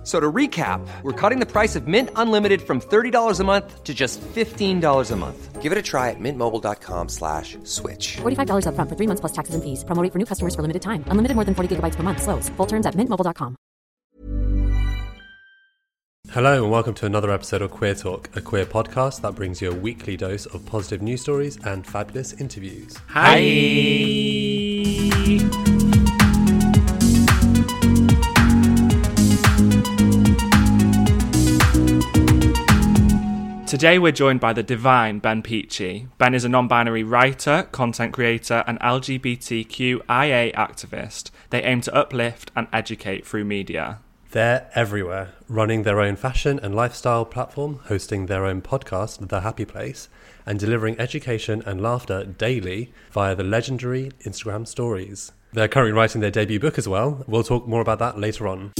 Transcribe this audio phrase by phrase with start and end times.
[0.00, 3.84] F- So to recap, we're cutting the price of Mint Unlimited from $30 a month
[3.84, 5.60] to just $15 a month.
[5.60, 8.16] Give it a try at mintmobile.com slash switch.
[8.22, 9.84] $45 upfront for three months plus taxes and fees.
[9.84, 11.04] Promo rate for new customers for limited time.
[11.08, 12.22] Unlimited more than 40 gigabytes per month.
[12.22, 12.48] Slows.
[12.56, 13.56] Full terms at mintmobile.com.
[16.30, 19.70] Hello, and welcome to another episode of Queer Talk, a queer podcast that brings you
[19.70, 22.96] a weekly dose of positive news stories and fabulous interviews.
[23.08, 23.36] Hi.
[33.70, 36.08] Today we're joined by the divine Ben Pechey.
[36.18, 41.30] Ben is a non-binary writer, content creator, and LGBTQIA activist.
[41.50, 44.00] They aim to uplift and educate through media.
[44.32, 49.64] They're everywhere, running their own fashion and lifestyle platform, hosting their own podcast, The Happy
[49.64, 50.08] Place,
[50.44, 55.30] and delivering education and laughter daily via the legendary Instagram stories.
[55.52, 57.22] They're currently writing their debut book as well.
[57.28, 58.72] We'll talk more about that later on.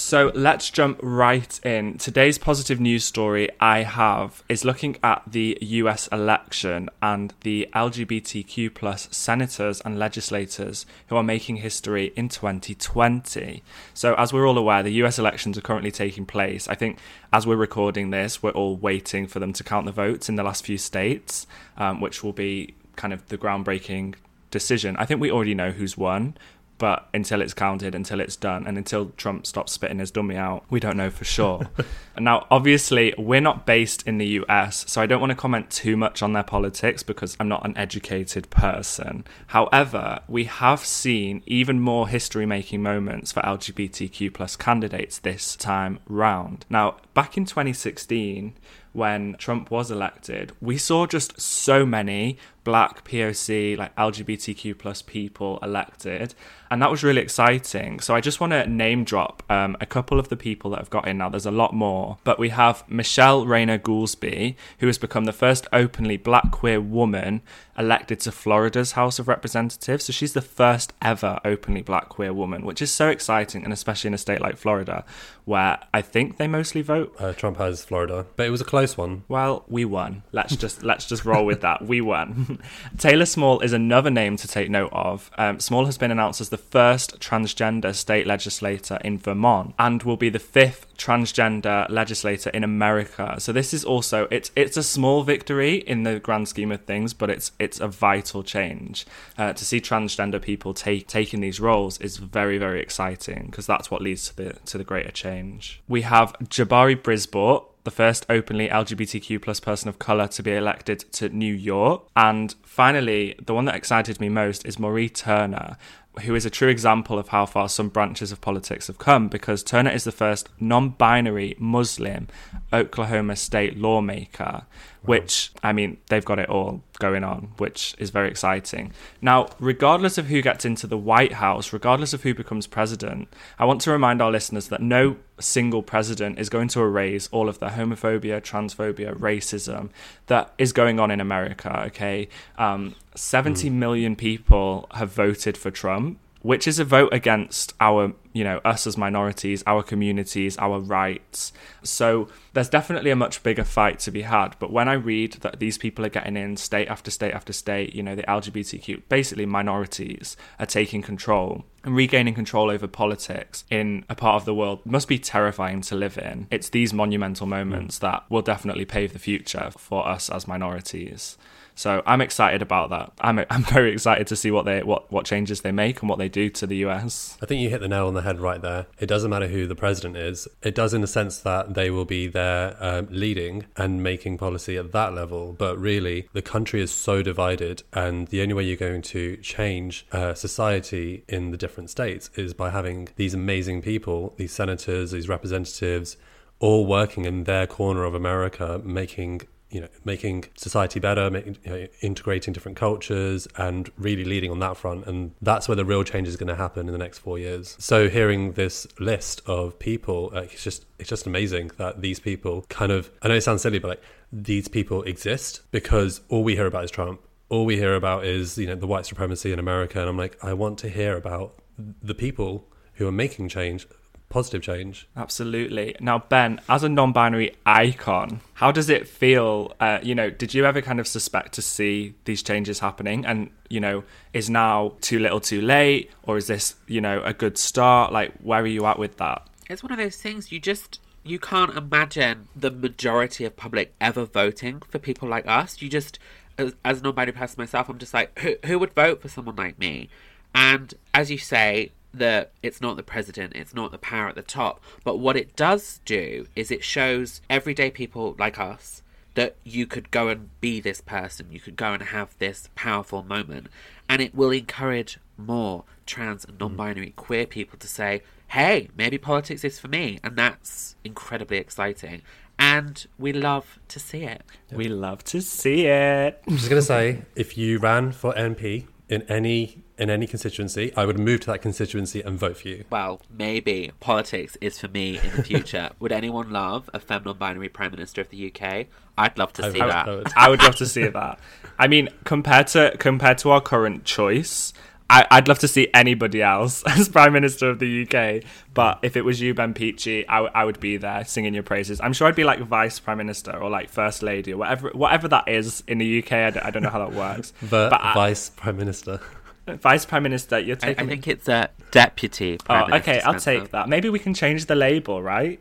[0.00, 1.98] So let's jump right in.
[1.98, 8.74] Today's positive news story I have is looking at the US election and the LGBTQ
[8.74, 13.62] plus senators and legislators who are making history in 2020.
[13.92, 16.66] So as we're all aware, the US elections are currently taking place.
[16.66, 16.98] I think
[17.30, 20.42] as we're recording this, we're all waiting for them to count the votes in the
[20.42, 24.14] last few states, um, which will be kind of the groundbreaking
[24.50, 24.96] decision.
[24.96, 26.36] I think we already know who's won,
[26.80, 30.64] but until it's counted, until it's done, and until Trump stops spitting his dummy out,
[30.70, 31.68] we don't know for sure.
[32.18, 35.94] now, obviously, we're not based in the US, so I don't want to comment too
[35.94, 39.24] much on their politics because I'm not an educated person.
[39.48, 45.98] However, we have seen even more history making moments for LGBTQ plus candidates this time
[46.08, 46.64] round.
[46.70, 48.54] Now, back in 2016,
[48.92, 55.58] when Trump was elected, we saw just so many black POC, like LGBTQ plus people
[55.62, 56.34] elected.
[56.70, 57.98] And that was really exciting.
[57.98, 60.90] So I just want to name drop um, a couple of the people that have
[60.90, 61.28] got in now.
[61.28, 62.18] There's a lot more.
[62.22, 67.42] But we have Michele Rayner Goolsby, who has become the first openly black queer woman
[67.76, 70.04] elected to Florida's House of Representatives.
[70.04, 73.64] So she's the first ever openly black queer woman, which is so exciting.
[73.64, 75.04] And especially in a state like Florida,
[75.44, 77.16] where I think they mostly vote.
[77.18, 79.24] Uh, Trump has Florida, but it was a close one.
[79.26, 80.22] Well, we won.
[80.30, 81.84] Let's just let's just roll with that.
[81.84, 82.46] We won.
[82.98, 85.30] Taylor Small is another name to take note of.
[85.38, 90.16] Um, Small has been announced as the first transgender state legislator in Vermont and will
[90.16, 93.36] be the fifth transgender legislator in America.
[93.38, 97.14] So this is also it's it's a small victory in the grand scheme of things,
[97.14, 99.06] but it's it's a vital change.
[99.38, 103.90] Uh, to see transgender people take taking these roles is very very exciting because that's
[103.90, 105.80] what leads to the to the greater change.
[105.88, 111.00] We have Jabari Brisport the first openly LGBTQ plus person of color to be elected
[111.12, 112.06] to New York.
[112.16, 115.76] And finally, the one that excited me most is Mauree Turner,
[116.20, 119.62] who is a true example of how far some branches of politics have come because
[119.62, 122.28] Turner is the first non binary Muslim
[122.72, 124.62] Oklahoma state lawmaker,
[125.02, 128.92] which, I mean, they've got it all going on, which is very exciting.
[129.20, 133.28] Now, regardless of who gets into the White House, regardless of who becomes president,
[133.58, 137.48] I want to remind our listeners that no single president is going to erase all
[137.48, 139.88] of the homophobia, transphobia, racism
[140.26, 142.28] that is going on in America, okay?
[142.58, 143.78] Um, 70 hmm.
[143.78, 148.86] million people have voted for Trump which is a vote against our, you know, us
[148.86, 151.52] as minorities, our communities, our rights.
[151.82, 154.56] So there's definitely a much bigger fight to be had.
[154.58, 157.94] But when I read that these people are getting in state after state after state,
[157.94, 164.04] you know, the LGBTQ, basically minorities, are taking control and regaining control over politics in
[164.08, 166.46] a part of the world must be terrifying to live in.
[166.50, 168.06] It's these monumental moments hmm.
[168.06, 171.36] that will definitely pave the future for us as minorities.
[171.80, 173.12] So I'm excited about that.
[173.22, 176.18] I'm I'm very excited to see what they what what changes they make and what
[176.18, 177.38] they do to the US.
[177.42, 178.86] I think you hit the nail on the head right there.
[178.98, 180.46] It doesn't matter who the president is.
[180.62, 184.76] It does in the sense that they will be there um, leading and making policy
[184.76, 185.54] at that level.
[185.54, 190.06] But really, the country is so divided, and the only way you're going to change
[190.12, 195.30] uh, society in the different states is by having these amazing people, these senators, these
[195.30, 196.18] representatives,
[196.58, 199.40] all working in their corner of America, making
[199.70, 204.58] you know, making society better, making, you know, integrating different cultures, and really leading on
[204.58, 205.06] that front.
[205.06, 207.76] And that's where the real change is going to happen in the next four years.
[207.78, 212.62] So, hearing this list of people, like, it's just it's just amazing that these people
[212.68, 213.10] kind of.
[213.22, 214.02] I know it sounds silly, but like
[214.32, 217.20] these people exist because all we hear about is Trump.
[217.48, 220.42] All we hear about is you know the white supremacy in America, and I'm like,
[220.42, 221.54] I want to hear about
[222.02, 223.86] the people who are making change,
[224.30, 225.06] positive change.
[225.14, 225.94] Absolutely.
[226.00, 229.74] Now, Ben, as a non-binary icon, how does it feel?
[229.78, 233.26] Uh, you know, did you ever kind of suspect to see these changes happening?
[233.26, 237.34] And you know, is now too little, too late, or is this you know a
[237.34, 238.12] good start?
[238.12, 239.46] Like, where are you at with that?
[239.68, 244.24] It's one of those things you just you can't imagine the majority of public ever
[244.24, 245.82] voting for people like us.
[245.82, 246.18] You just,
[246.56, 249.56] as, as a non-binary person myself, I'm just like, who, who would vote for someone
[249.56, 250.08] like me?
[250.54, 254.42] And as you say, that it's not the president, it's not the power at the
[254.42, 254.80] top.
[255.04, 259.02] But what it does do is it shows everyday people like us
[259.34, 263.22] that you could go and be this person, you could go and have this powerful
[263.22, 263.68] moment,
[264.08, 266.64] and it will encourage more trans and hmm.
[266.64, 270.18] non binary queer people to say, hey, maybe politics is for me.
[270.24, 272.22] And that's incredibly exciting.
[272.58, 274.42] And we love to see it.
[274.70, 276.42] We love to see it.
[276.46, 280.92] I'm just going to say, if you ran for MP in any in any constituency,
[280.96, 282.84] I would move to that constituency and vote for you.
[282.88, 285.90] Well, maybe politics is for me in the future.
[286.00, 288.86] would anyone love a femme non-binary prime minister of the UK?
[289.18, 290.08] I'd love to I see would- that.
[290.08, 290.28] I would.
[290.36, 291.38] I would love to see that.
[291.78, 294.72] I mean, compared to compared to our current choice,
[295.10, 298.44] I, I'd love to see anybody else as Prime Minister of the UK.
[298.74, 301.64] But if it was you, Ben Pechey, I, w- I would be there singing your
[301.64, 302.00] praises.
[302.00, 305.26] I'm sure I'd be like Vice Prime Minister or like First Lady or whatever whatever
[305.28, 306.32] that is in the UK.
[306.32, 307.52] I don't, I don't know how that works.
[307.60, 309.20] The but I- vice prime minister.
[309.66, 313.10] Vice Prime Minister, you're I, I think it's a deputy prime oh, minister.
[313.10, 313.60] okay, I'll Spencer.
[313.60, 313.88] take that.
[313.88, 315.60] Maybe we can change the label, right?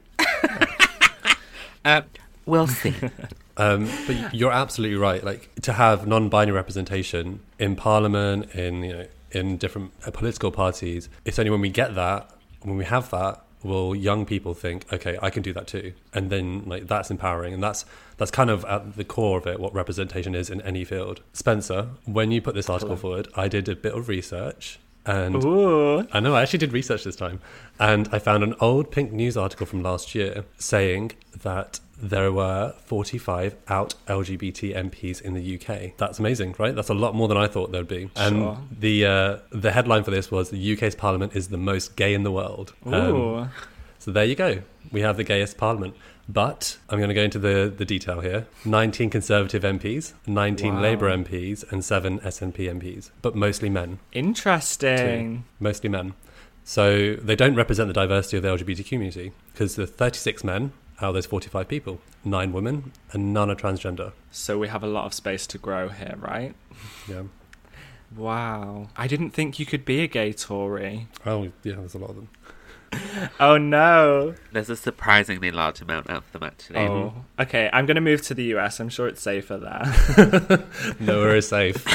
[1.86, 2.02] Uh,
[2.46, 2.94] we'll see.
[3.58, 5.24] Um, but you're absolutely right.
[5.24, 11.10] Like to have non-binary representation in parliament, in you know, in different uh, political parties.
[11.26, 12.32] It's only when we get that,
[12.62, 16.30] when we have that, will young people think, okay, I can do that too, and
[16.30, 17.86] then like that's empowering, and that's
[18.18, 19.60] that's kind of at the core of it.
[19.60, 21.22] What representation is in any field.
[21.34, 24.80] Spencer, when you put this article forward, I did a bit of research.
[25.06, 26.06] And Ooh.
[26.12, 27.40] I know I actually did research this time,
[27.80, 32.74] and I found an old Pink News article from last year saying that there were
[32.86, 35.98] 45 out LGBT MPs in the UK.
[35.98, 36.74] That's amazing, right?
[36.76, 38.10] That's a lot more than I thought there'd be.
[38.16, 38.58] And Sure.
[38.72, 42.24] the uh, the headline for this was the UK's Parliament is the most gay in
[42.24, 42.74] the world.
[42.86, 43.48] Um, Ooh.
[44.00, 44.62] so there you go.
[44.92, 45.96] We have the gayest Parliament.
[46.32, 50.82] But I'm going to go into the, the detail here 19 Conservative MPs, 19 Wow.
[50.82, 55.44] Labour MPs, and 7 SNP MPs, but mostly men Interesting.
[55.60, 56.14] mostly men.
[56.64, 61.06] So they don't represent the diversity of the LGBT community because the 36 men Oh,
[61.06, 64.12] out of those 45 people, nine women, and none are transgender.
[64.32, 66.54] So we have a lot of space to grow here, right?
[67.08, 67.24] Yeah.
[68.16, 68.90] Wow.
[68.98, 71.08] I didn't think you could be a gay Tory.
[71.26, 72.30] Oh, yeah, there's a lot of them.
[73.40, 74.34] Oh no.
[74.52, 76.80] There's a surprisingly large amount of them, actually.
[76.80, 77.14] Oh.
[77.40, 78.80] Okay, I'm going to move to the US.
[78.80, 80.66] I'm sure it's safer there.
[81.00, 81.86] Nowhere is safe.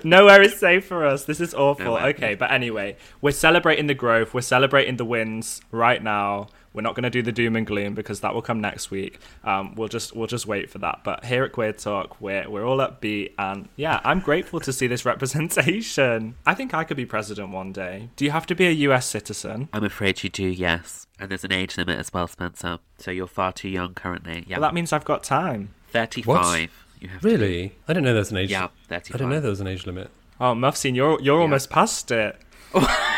[0.04, 1.24] Nowhere is safe for us.
[1.24, 1.84] This is awful.
[1.84, 2.06] Nowhere.
[2.08, 4.32] Okay, but anyway, we're celebrating the growth.
[4.32, 6.48] We're celebrating the wins right now.
[6.72, 9.18] We're not going to do the doom and gloom because that will come next week.
[9.42, 11.00] Um, we'll just we'll just wait for that.
[11.04, 14.86] But here at Queer Talk, we're we're all upbeat, and yeah, I'm grateful to see
[14.86, 15.04] this
[15.54, 16.36] representation.
[16.46, 18.10] I think I could be president one day.
[18.16, 19.06] Do you have to be a U.S.
[19.06, 19.68] citizen?
[19.72, 21.06] I'm afraid you do, yes.
[21.18, 22.78] And there's an age limit as well, Spencer.
[22.98, 24.44] So you're far too young currently.
[24.46, 24.56] Yeah.
[24.58, 25.74] Well, that means I've got time.
[25.88, 26.70] 35.
[27.00, 27.74] You have to Really?
[27.88, 28.50] I didn't know there was an age.
[28.50, 28.90] Yeah, thirty-five.
[28.90, 29.18] I 35.
[29.18, 30.10] didn't know there was an age limit.
[30.40, 32.36] Oh, Mufseen, you're you're almost past it.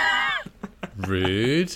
[0.96, 1.68] Rude.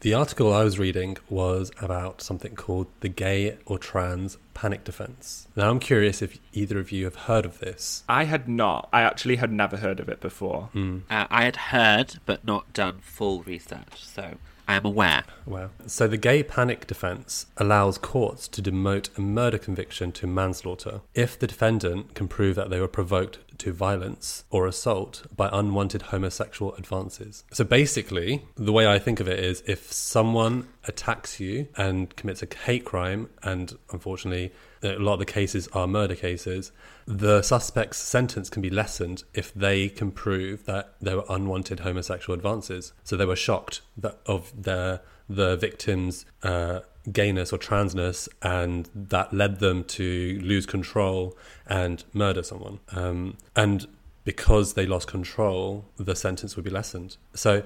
[0.00, 5.48] the article I was reading was about something called the gay or trans panic defense.
[5.56, 8.04] Now I'm curious if either of you have heard of this.
[8.08, 8.88] I had not.
[8.92, 10.70] I actually had never heard of it before.
[10.74, 11.00] Uh,
[11.30, 14.34] I had heard, but not done full research, so
[14.68, 15.24] I am aware.
[15.46, 15.70] Wow.
[15.86, 21.38] So the gay panic defense allows courts to demote a murder conviction to manslaughter if
[21.38, 26.74] the defendant can prove that they were provoked to violence or assault by unwanted homosexual
[26.74, 27.44] advances.
[27.52, 32.42] So basically, the way I think of it is if someone attacks you and commits
[32.42, 36.72] a hate crime, and unfortunately, a lot of the cases are murder cases,
[37.06, 42.34] the suspect's sentence can be lessened if they can prove that there were unwanted homosexual
[42.34, 42.92] advances.
[43.04, 46.80] So they were shocked that of their the victim's uh,
[47.12, 51.36] gayness or transness, and that led them to lose control
[51.66, 52.80] and murder someone.
[52.92, 53.86] Um, and
[54.24, 57.16] because they lost control, the sentence would be lessened.
[57.34, 57.62] So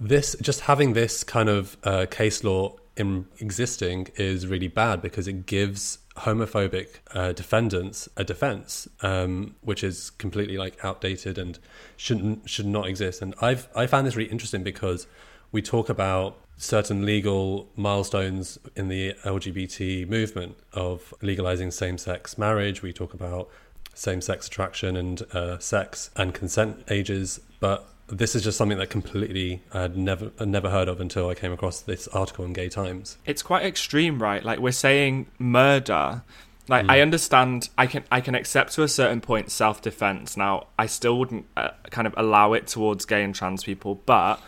[0.00, 5.28] this just having this kind of uh, case law in existing is really bad because
[5.28, 11.58] it gives homophobic uh, defendants a defense um, which is completely like outdated and
[11.96, 15.06] shouldn't should not exist and i've i found this really interesting because
[15.52, 22.92] we talk about certain legal milestones in the lgbt movement of legalizing same-sex marriage we
[22.92, 23.48] talk about
[23.94, 29.62] same-sex attraction and uh, sex and consent ages, but this is just something that completely
[29.72, 32.68] I had never I'd never heard of until I came across this article in Gay
[32.68, 33.18] Times.
[33.24, 34.42] It's quite extreme, right?
[34.42, 36.22] Like we're saying murder.
[36.68, 40.36] Like I understand, I can I can accept to a certain point self defense.
[40.36, 44.40] Now I still wouldn't uh, kind of allow it towards gay and trans people, but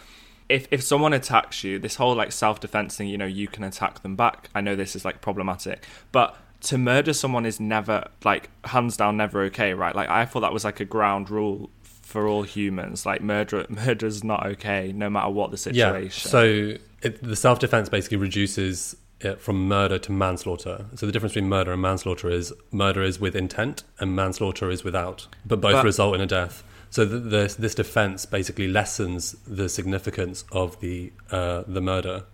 [0.52, 3.64] if if someone attacks you, this whole like self defense thing, you know, you can
[3.64, 4.50] attack them back.
[4.54, 9.16] I know this is like problematic, but to murder someone is never like hands down
[9.16, 9.96] never okay, right?
[9.96, 13.06] Like I thought that was like a ground rule for all humans.
[13.06, 16.28] Like murder murder is not okay, no matter what the situation.
[16.28, 16.30] Yeah.
[16.30, 20.86] So it, the self-defense basically reduces it from murder to manslaughter.
[20.96, 24.84] So the difference between murder and manslaughter is murder is with intent and manslaughter is
[24.84, 26.62] without, but both But- result in a death.
[26.92, 32.24] So th this this defense basically lessens the significance of the uh, the murder.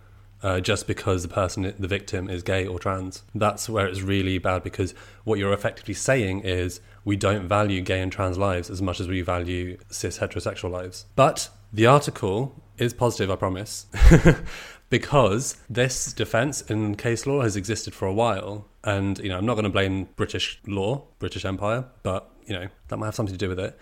[0.41, 3.23] Uh, just because the person, the victim, is gay or trans.
[3.35, 4.93] That's where it's really bad because
[5.25, 9.09] what you're effectively saying is we don't value gay and trans lives as much as
[9.09, 11.07] we value cis heterosexual lives.
[11.17, 13.87] But the article is positive, I promise,
[14.89, 18.65] because this defense in case law has existed for a while.
[18.83, 22.67] And, you know, I'm not going to blame British law, British Empire, but, you know,
[22.87, 23.77] that might have something to do with it.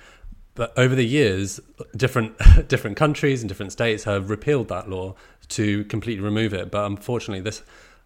[0.57, 1.61] But over the years,
[1.95, 2.35] different
[2.67, 5.15] different countries and different states have repealed that law
[5.49, 6.71] to completely remove it.
[6.71, 7.61] But unfortunately, this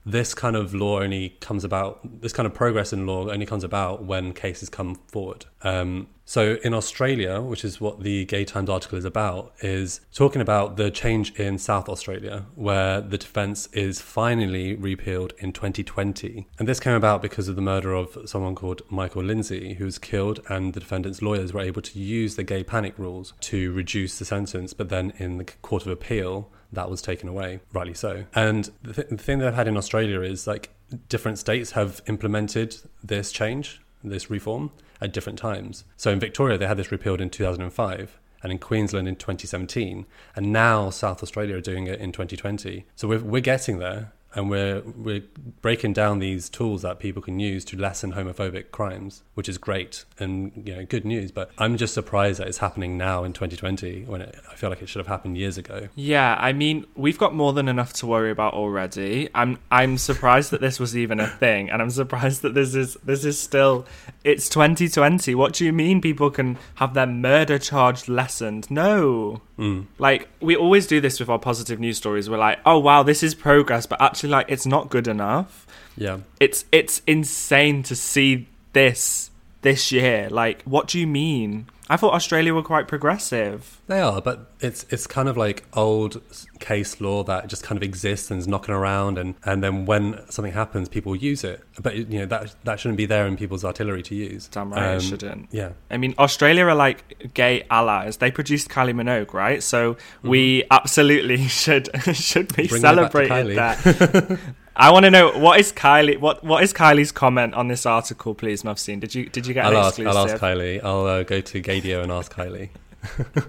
[0.05, 2.21] this kind of law only comes about.
[2.21, 5.45] This kind of progress in law only comes about when cases come forward.
[5.61, 10.41] Um, so in Australia, which is what the Gay Times article is about, is talking
[10.41, 16.47] about the change in South Australia, where the defence is finally repealed in 2020.
[16.57, 19.99] And this came about because of the murder of someone called Michael Lindsay, who was
[19.99, 24.17] killed, and the defendant's lawyers were able to use the gay panic rules to reduce
[24.17, 24.73] the sentence.
[24.73, 28.25] But then in the Court of Appeal, that was taken away, rightly so.
[28.33, 30.69] And the, th- the thing that I've had in Australia is like
[31.09, 35.83] different states have implemented this change, this reform at different times.
[35.97, 40.51] So in Victoria, they had this repealed in 2005, and in Queensland in 2017, and
[40.51, 42.85] now South Australia are doing it in 2020.
[42.95, 44.11] So we're, we're getting there.
[44.33, 45.23] And we're we're
[45.61, 50.05] breaking down these tools that people can use to lessen homophobic crimes, which is great
[50.19, 51.31] and you know good news.
[51.31, 54.81] But I'm just surprised that it's happening now in 2020 when it, I feel like
[54.81, 55.89] it should have happened years ago.
[55.95, 59.29] Yeah, I mean, we've got more than enough to worry about already.
[59.35, 62.95] I'm I'm surprised that this was even a thing, and I'm surprised that this is
[63.03, 63.85] this is still
[64.23, 65.35] it's 2020.
[65.35, 68.69] What do you mean people can have their murder charge lessened?
[68.71, 69.41] No.
[69.57, 69.87] Mm.
[69.97, 72.29] Like we always do this with our positive news stories.
[72.29, 75.67] We're like, "Oh wow, this is progress," but actually like it's not good enough.
[75.97, 76.19] Yeah.
[76.39, 80.29] It's it's insane to see this this year.
[80.29, 81.67] Like, what do you mean?
[81.91, 83.81] I thought Australia were quite progressive.
[83.87, 86.21] They are, but it's it's kind of like old
[86.59, 90.19] case law that just kind of exists and is knocking around, and, and then when
[90.29, 91.61] something happens, people use it.
[91.81, 94.47] But you know that that shouldn't be there in people's artillery to use.
[94.47, 95.49] Damn right, it Um, shouldn't.
[95.51, 98.17] Yeah, I mean, Australia are like gay allies.
[98.17, 99.61] They produced Kylie Minogue, right?
[99.61, 102.69] So we absolutely should should be Mm-hmm.
[102.69, 104.39] Bring celebrated that.
[104.75, 106.17] I want to know what is Kylie.
[106.19, 108.99] What what is Kylie's comment on this article, please, Mufseen?
[108.99, 110.17] Did you did you get I'll ask exclusive?
[110.17, 110.83] I'll ask Kylie.
[110.83, 112.69] I'll uh, go to Gaydio and ask Kylie.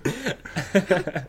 [0.74, 1.24] I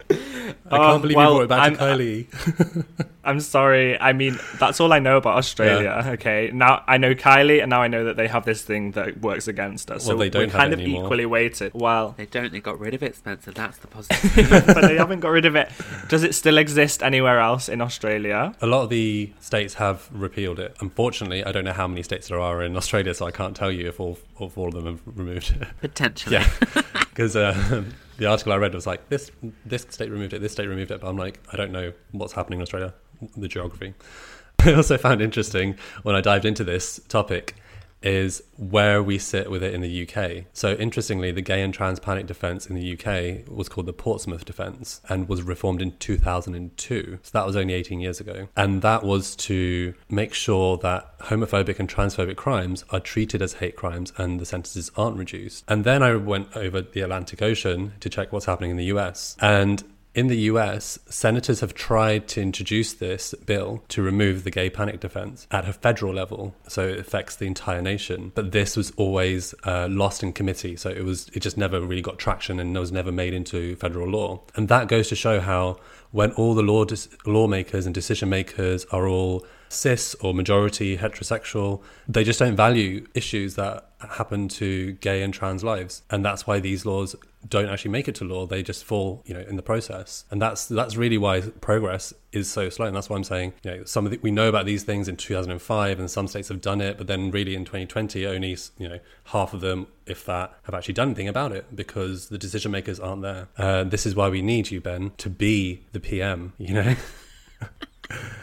[0.72, 2.86] Oh, can't believe well, you brought it back I'm- to Kylie.
[3.26, 3.98] I'm sorry.
[3.98, 6.04] I mean, that's all I know about Australia.
[6.08, 9.22] Okay, now I know Kylie, and now I know that they have this thing that
[9.22, 10.06] works against us.
[10.06, 11.06] Well, so they don't we're have kind it of anymore.
[11.06, 11.72] equally weighted.
[11.74, 12.52] Well, They don't.
[12.52, 13.52] They got rid of it, Spencer.
[13.52, 14.50] That's the positive.
[14.68, 15.72] but they haven't got rid of it.
[16.10, 18.54] Does it still exist anywhere else in Australia?
[18.62, 20.76] A lot of the states have repealed it.
[20.82, 23.72] Unfortunately, I don't know how many states there are in Australia, so I can't tell
[23.72, 25.68] you if all if all of them have removed it.
[25.80, 26.36] Potentially.
[26.36, 26.50] Yeah,
[27.14, 27.84] because uh,
[28.18, 29.32] the article I read was like this
[29.66, 32.34] this state removed it, this state removed it, but I'm like I don't know what's
[32.34, 32.94] happening in Australia,
[33.38, 33.94] the geography.
[34.60, 37.56] I also found interesting when I dived into this topic
[38.04, 40.46] is where we sit with it in the UK.
[40.54, 44.46] So interestingly, the gay and trans panic defence in the UK was called the Portsmouth
[44.46, 47.20] Defence and was reformed in 2002.
[47.22, 48.50] So that was only 18 years ago.
[48.56, 53.76] And that was to make sure that homophobic and transphobic crimes are treated as hate
[53.76, 55.64] crimes and the sentences aren't reduced.
[55.68, 59.38] And then I went over the Atlantic Ocean to check what's happening in the US.
[59.40, 59.84] And
[60.16, 65.00] in the US, senators have tried to introduce this bill to remove the gay panic
[65.00, 68.32] defense at a federal level, so it affects the entire nation.
[68.36, 72.02] But this was always uh, lost in committee, so it was it just never really
[72.02, 74.42] got traction and was never made into federal law.
[74.56, 75.78] And that goes to show how
[76.12, 81.82] when all the law dis- lawmakers and decision makers are all cis or majority heterosexual.
[82.08, 86.60] They just don't value issues that happen to gay and trans lives, and that's why
[86.60, 87.16] these laws
[87.48, 88.46] don't actually make it to law.
[88.46, 92.50] They just fall, you know, in the process, and that's that's really why progress is
[92.50, 92.86] so slow.
[92.88, 95.08] And that's why I'm saying, you know, some of the, we know about these things
[95.08, 98.90] in 2005, and some states have done it, but then really in 2020, only you
[98.90, 102.72] know half of them, if that, have actually done anything about it because the decision
[102.72, 103.48] makers aren't there.
[103.58, 106.54] Uh, this is why we need you, Ben, to be the PM.
[106.58, 106.96] You know.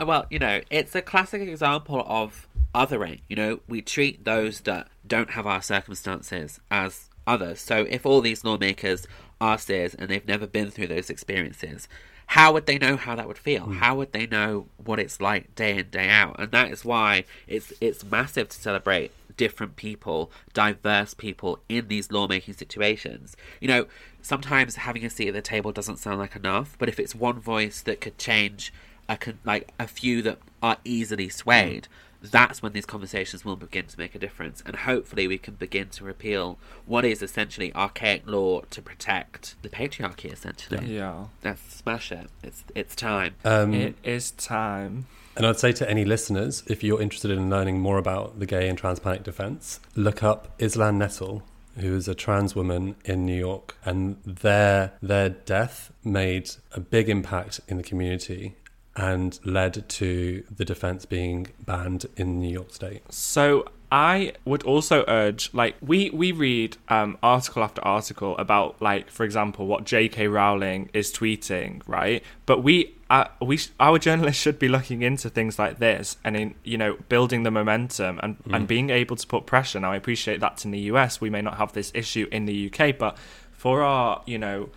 [0.00, 3.20] Well, you know, it's a classic example of othering.
[3.28, 7.60] You know, we treat those that don't have our circumstances as others.
[7.60, 9.06] So if all these lawmakers
[9.40, 11.88] are cis and they've never been through those experiences,
[12.28, 13.64] how would they know how that would feel?
[13.64, 13.72] Hmm.
[13.74, 16.36] How would they know what it's like day in day out?
[16.38, 22.10] And that is why it's it's massive to celebrate different people, diverse people in these
[22.10, 23.36] lawmaking situations.
[23.60, 23.86] You know,
[24.22, 27.40] sometimes having a seat at the table doesn't sound like enough, but if it's one
[27.40, 28.72] voice that could change
[29.08, 31.88] a con- like a few that are easily swayed,
[32.22, 35.88] that's when these conversations will begin to make a difference, and hopefully we can begin
[35.90, 40.32] to repeal what is essentially archaic law to protect the patriarchy.
[40.32, 41.26] Essentially, Yeah.
[41.44, 42.28] let's smash it.
[42.42, 43.34] It's it's time.
[43.44, 45.06] Um, It is time.
[45.36, 48.68] And I'd say to any listeners, if you're interested in learning more about the gay
[48.68, 51.42] and trans panic defense, look up Islan Nettle,
[51.76, 57.08] who is a trans woman in New York, and their their death made a big
[57.10, 58.54] impact in the community
[58.96, 63.02] and led to the defense being banned in New York State.
[63.12, 69.10] So I would also urge, like, we we read um, article after article about, like,
[69.10, 70.28] for example, what J.K.
[70.28, 72.22] Rowling is tweeting, right?
[72.46, 72.94] But we.
[73.10, 76.78] Uh, we sh- our journalists should be looking into things like this and in you
[76.78, 79.78] know building the momentum and, and being able to put pressure.
[79.78, 82.72] Now I appreciate that in the US we may not have this issue in the
[82.72, 83.18] UK, but
[83.52, 84.70] for our you know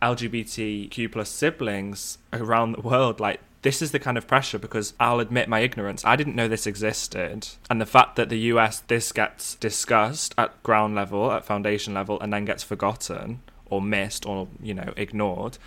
[0.00, 5.20] LGBTQ plus siblings around the world, like this is the kind of pressure because I'll
[5.20, 6.04] admit my ignorance.
[6.04, 7.48] I didn't know this existed.
[7.70, 12.20] And the fact that the US, this gets discussed at ground level, at foundation level,
[12.20, 15.58] and then gets forgotten or missed or, you know, ignored,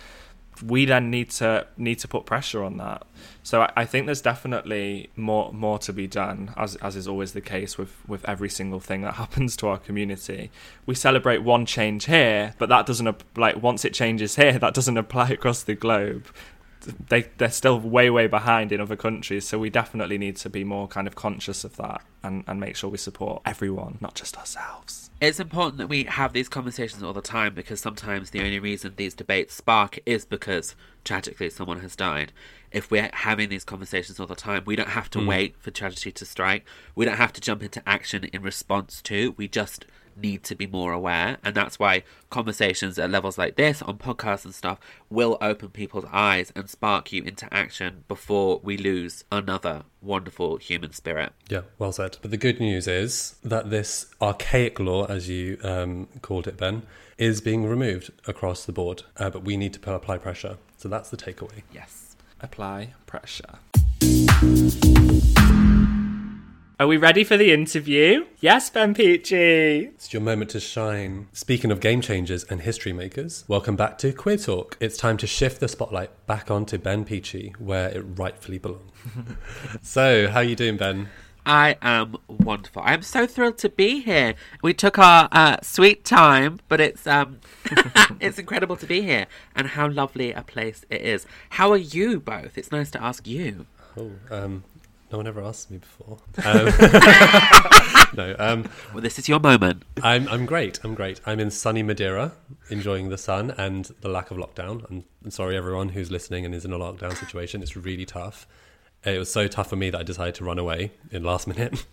[0.64, 3.06] we then need to need to put pressure on that.
[3.42, 7.32] So I, I think there's definitely more more to be done, as as is always
[7.32, 10.50] the case with with every single thing that happens to our community.
[10.86, 14.96] We celebrate one change here, but that doesn't like once it changes here, that doesn't
[14.96, 16.26] apply across the globe.
[17.08, 20.64] They they're still way way behind in other countries, so we definitely need to be
[20.64, 24.36] more kind of conscious of that and and make sure we support everyone, not just
[24.36, 25.10] ourselves.
[25.18, 28.92] It's important that we have these conversations all the time because sometimes the only reason
[28.96, 32.32] these debates spark is because tragically someone has died.
[32.70, 35.26] If we're having these conversations all the time, we don't have to hmm.
[35.26, 36.66] wait for tragedy to strike.
[36.94, 39.34] We don't have to jump into action in response to.
[39.38, 41.38] We just need to be more aware.
[41.44, 44.78] And that's why conversations at levels like this on podcasts and stuff
[45.10, 50.92] will open people's eyes and spark you into action before we lose another wonderful human
[50.92, 51.32] spirit.
[51.48, 52.18] Yeah, well said.
[52.22, 56.82] But the good news is that this archaic law, as you um, called it, Ben,
[57.18, 59.02] is being removed across the board.
[59.16, 60.58] Uh, but we need to apply pressure.
[60.76, 61.62] So that's the takeaway.
[61.72, 62.16] Yes.
[62.40, 63.58] Apply pressure.
[66.78, 68.26] Are we ready for the interview?
[68.38, 69.86] Yes, Ben Pechey.
[69.94, 71.26] It's your moment to shine.
[71.32, 74.76] Speaking of game changers and history makers, welcome back to Queer Talk.
[74.78, 78.92] It's time to shift the spotlight back onto Ben Pechey, where it rightfully belongs.
[79.82, 81.08] so, how are you doing, Ben?
[81.46, 82.82] I am wonderful.
[82.84, 84.34] I'm so thrilled to be here.
[84.62, 87.40] We took our uh, sweet time, but it's um,
[88.20, 91.24] it's incredible to be here, and how lovely a place it is.
[91.50, 92.58] How are you both?
[92.58, 93.64] It's nice to ask you.
[93.96, 94.64] Oh, um,
[95.10, 96.18] no one ever asked me before.
[96.44, 96.66] Um,
[98.16, 99.82] no, um, Well, this is your moment.
[100.02, 100.78] I'm I'm great.
[100.84, 101.20] I'm great.
[101.26, 102.32] I'm in sunny Madeira,
[102.70, 104.84] enjoying the sun and the lack of lockdown.
[104.90, 107.62] I'm, I'm sorry, everyone who's listening and is in a lockdown situation.
[107.62, 108.46] It's really tough.
[109.04, 111.84] It was so tough for me that I decided to run away in last minute.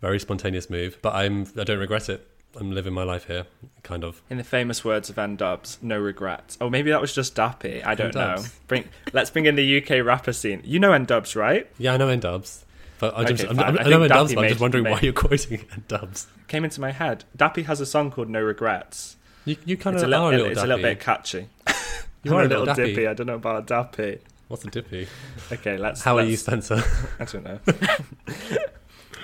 [0.00, 2.26] Very spontaneous move, but I'm I don't regret it.
[2.58, 3.46] I'm living my life here,
[3.82, 4.22] kind of.
[4.30, 6.56] In the famous words of N-Dubz, no regrets.
[6.60, 7.84] Oh, maybe that was just Dappy.
[7.86, 8.42] I don't know.
[8.66, 10.62] Bring, let's bring in the UK rapper scene.
[10.64, 11.68] You know N-Dubz, right?
[11.78, 12.64] Yeah, I know N-Dubz,
[12.98, 13.58] but I just Okay, I'm.
[13.60, 16.26] I'm, I I know N-Dubz, but I'm just made- wondering why you're quoting N-Dubz.
[16.48, 17.24] Came into my head.
[17.36, 19.16] Dappy has a song called No Regrets.
[19.44, 21.48] You you kind It's of a little, are a little it's a little bit catchy.
[22.22, 22.86] You are a little little dappy.
[22.88, 23.06] dippy.
[23.06, 24.18] I don't know about Dappy.
[24.48, 25.06] What's a dippy?
[25.52, 26.02] Okay, let's.
[26.02, 26.82] How are let's- you, Spencer?
[27.20, 27.60] I don't know.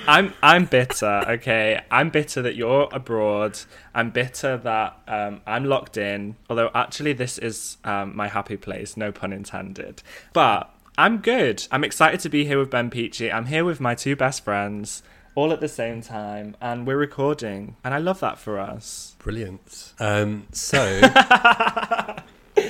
[0.09, 1.25] I'm I'm bitter.
[1.29, 3.59] Okay, I'm bitter that you're abroad.
[3.95, 6.37] I'm bitter that um, I'm locked in.
[6.51, 8.97] Although actually, this is um, my happy place.
[8.97, 10.03] No pun intended.
[10.33, 11.67] But I'm good.
[11.71, 13.33] I'm excited to be here with Ben Pechey.
[13.33, 15.03] I'm here with my two best friends,
[15.35, 17.77] all at the same time, and we're recording.
[17.85, 19.15] And I love that for us.
[19.21, 19.93] Brilliant.
[20.01, 22.23] Um, so I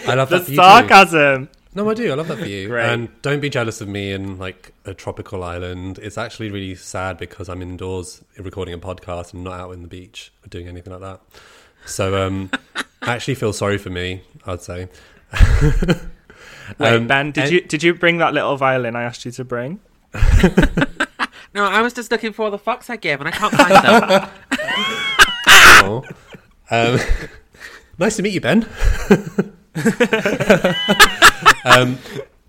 [0.09, 0.63] love The that for you too.
[0.63, 1.49] sarcasm.
[1.75, 2.11] No, I do.
[2.13, 2.69] I love that view.
[2.71, 2.85] Great.
[2.87, 5.99] And don't be jealous of me in like a tropical island.
[6.03, 9.89] It's actually really sad because I'm indoors recording a podcast and not out in the
[9.89, 11.21] beach or doing anything like that.
[11.87, 14.23] So um, I actually feel sorry for me.
[14.47, 14.89] I'd say.
[16.79, 19.33] Wait, Um, Ben, did and- you did you bring that little violin I asked you
[19.33, 19.81] to bring?
[21.55, 23.85] No, I was just looking for all the fucks I give and I can't find
[23.85, 24.29] them.
[25.85, 26.03] Oh.
[26.71, 26.99] Um,
[27.99, 28.67] nice to meet you, Ben.
[31.65, 31.99] um,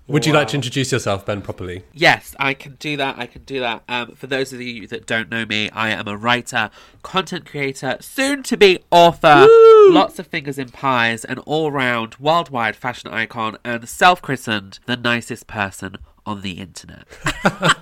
[0.05, 1.83] would you like to introduce yourself, Ben, properly?
[1.93, 3.17] Yes, I can do that.
[3.17, 3.83] I can do that.
[3.87, 6.69] Um, for those of you that don't know me, I am a writer,
[7.03, 9.47] content creator, soon to be author,
[9.89, 14.97] lots of fingers in pies, an all round worldwide fashion icon, and self christened the
[14.97, 17.05] nicest person on the internet.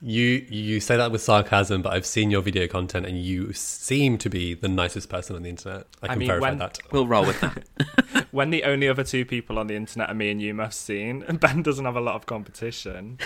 [0.00, 4.18] You you say that with sarcasm, but I've seen your video content, and you seem
[4.18, 5.86] to be the nicest person on the internet.
[6.02, 6.78] I can mean, verify when- that.
[6.90, 8.26] We'll roll with that.
[8.30, 11.62] When the only other two people on the internet are me and you, Mufseen, Ben
[11.62, 13.18] doesn't have a lot of competition.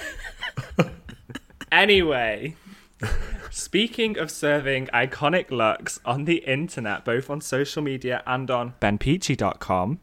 [1.73, 2.55] anyway,
[3.51, 10.01] speaking of serving iconic looks on the internet, both on social media and on benpechey.com,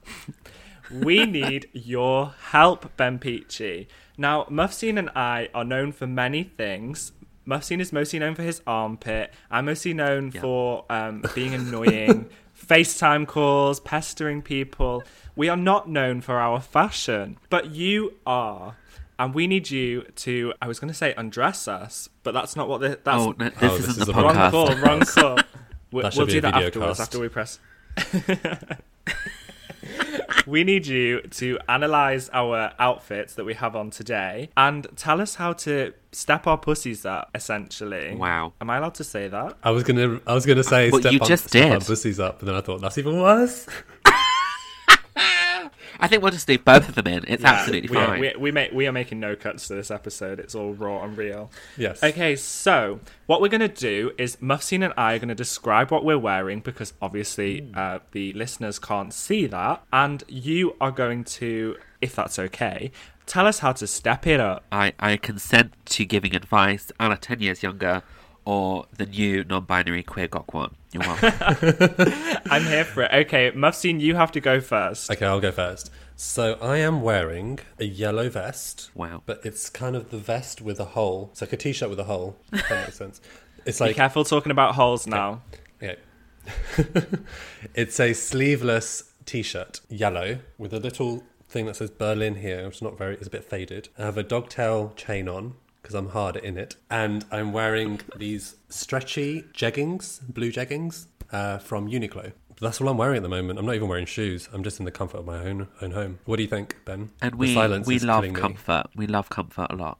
[0.91, 3.87] we need your help, Ben Pechey.
[4.17, 7.11] Now, Mufseen and I are known for many things.
[7.47, 9.33] Mufseen is mostly known for his armpit.
[9.51, 12.29] I'm mostly known for um, being annoying,
[12.67, 15.03] FaceTime calls, pestering people.
[15.35, 18.77] We are not known for our fashion, but you are.
[19.19, 22.67] And we need you to, I was going to say undress us, but that's not
[22.67, 25.01] what the, that's oh, no, this Oh, isn't this the is a wrong call, wrong
[25.01, 25.37] call.
[25.91, 27.01] we, that we'll be do a that video afterwards, cast.
[27.01, 27.59] after we press.
[30.47, 35.35] we need you to analyze our outfits that we have on today and tell us
[35.35, 37.29] how to step our pussies up.
[37.35, 38.53] Essentially, Wow.
[38.61, 39.57] Am I allowed to say that?
[39.63, 41.85] I was gonna I was gonna say Well, step, you on, just step our did.
[41.87, 43.67] pussies up, but then I thought that's even worse.
[45.99, 47.25] I think we'll just leave both of them in.
[47.27, 48.19] It's absolutely we are, fine.
[48.19, 50.39] we, we, make, we are making no cuts to this episode.
[50.39, 51.51] It's all raw and real.
[51.77, 52.03] Yes.
[52.03, 55.91] Okay, so what we're going to do is Mufseen and I are going to describe
[55.91, 59.83] what we're wearing because obviously uh, the listeners can't see that.
[59.91, 62.91] And you are going to, if that's okay,
[63.25, 64.63] tell us how to step it up.
[64.71, 66.91] I, I consent to giving advice.
[66.99, 68.03] Anna, 10 years younger,
[68.45, 70.75] or the new non binary queer Gok Wan.
[70.93, 72.41] You're welcome.
[72.51, 73.13] I'm here for it.
[73.25, 75.11] Okay, Mufseen, you have to go first.
[75.11, 75.91] Okay, I'll go first.
[76.15, 78.89] So I am wearing a yellow vest.
[78.95, 79.21] Wow.
[79.25, 81.29] But it's kind of the vest with a hole.
[81.33, 82.37] It's like a t-shirt with a hole.
[82.53, 83.19] If that makes sense.
[83.65, 85.41] It's Be like careful talking about holes now.
[85.83, 85.97] Okay.
[87.73, 92.81] it's a sleeveless t-shirt, yellow, with a little thing that says Berlin here, which is
[92.81, 93.89] not very, it's a bit faded.
[93.97, 95.55] I have a dogtail chain on
[95.85, 101.87] because I'm hard in it, and I'm wearing these stretchy jeggings, blue jeggings, uh, from
[101.87, 102.31] Uniqlo.
[102.59, 103.59] That's all I'm wearing at the moment.
[103.59, 104.49] I'm not even wearing shoes.
[104.51, 106.17] I'm just in the comfort of my own own home.
[106.25, 107.11] What do you think, Ben?
[107.21, 107.49] And we
[107.85, 108.41] we love killing me.
[108.41, 108.87] comfort.
[108.95, 109.99] We love comfort a lot.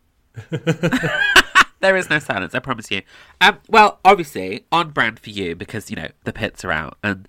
[1.82, 3.04] there is no silence, I promise you.
[3.39, 7.28] Um, well, obviously on brand for you because you know the pits are out and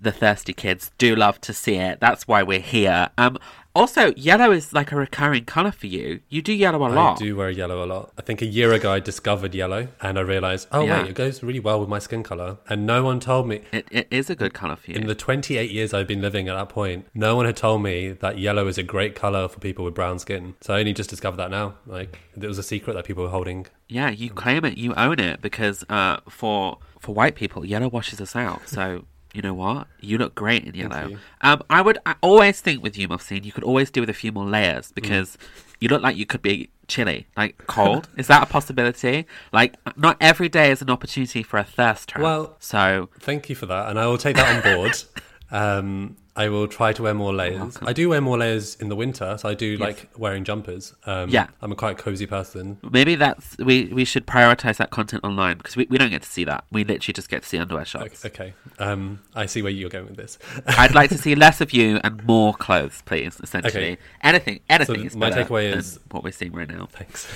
[0.00, 2.00] the thirsty kids do love to see it.
[2.00, 3.10] That's why we're here.
[3.18, 3.36] Um,
[3.78, 6.20] also yellow is like a recurring color for you.
[6.28, 7.16] You do yellow a lot.
[7.20, 8.12] I do wear yellow a lot.
[8.18, 11.02] I think a year ago I discovered yellow and I realized, oh Yeah.
[11.02, 12.58] wait, it goes really well with my skin color.
[12.68, 13.60] And no one told me.
[13.72, 14.96] It, it is a good color for you.
[14.98, 18.10] In the 28 years I've been living at that point, no one had told me
[18.12, 20.54] that yellow is a great color for people with brown skin.
[20.60, 21.74] So I only just discovered that now.
[21.86, 23.66] Like it was a secret that people were holding.
[23.88, 28.20] Yeah, you claim it, you own it, because uh, for for white people, yellow washes
[28.20, 28.68] us out.
[28.68, 29.04] So
[29.38, 29.86] you know what?
[30.00, 31.16] You look great in yellow.
[31.42, 34.18] Um, I would I always think with you, Mufseen, you could always do with a
[34.22, 34.50] few more Mm.
[34.50, 35.38] layers because
[35.78, 38.08] you look like you could be chilly, like cold.
[38.16, 39.26] Is that a possibility?
[39.52, 42.22] Like, not every day is an opportunity for a thirst trap.
[42.24, 44.96] Well- so Thank you for that, and I will take that on board.
[45.52, 47.76] um, I will try to wear more layers.
[47.82, 50.94] I do wear more layers in the winter, so I do like wearing jumpers.
[51.04, 51.48] Um, Yeah.
[51.60, 52.78] I'm a quite cozy person.
[52.90, 56.28] maybe that's we we should prioritize that content online because we, we don't get to
[56.28, 56.64] see that.
[56.70, 58.24] We literally just get to see underwear shots.
[58.24, 60.38] Okay, um, I see where you're going with this.
[60.66, 63.40] I'd like to see less of you and more clothes, please.
[63.42, 63.98] Essentially, Okay.
[64.22, 66.86] anything, anything So is my better takeaway than is- what we're seeing right now.
[66.92, 67.26] Thanks.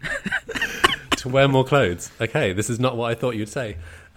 [1.18, 2.10] to wear more clothes.
[2.20, 3.76] Okay, this is not what I thought you'd say.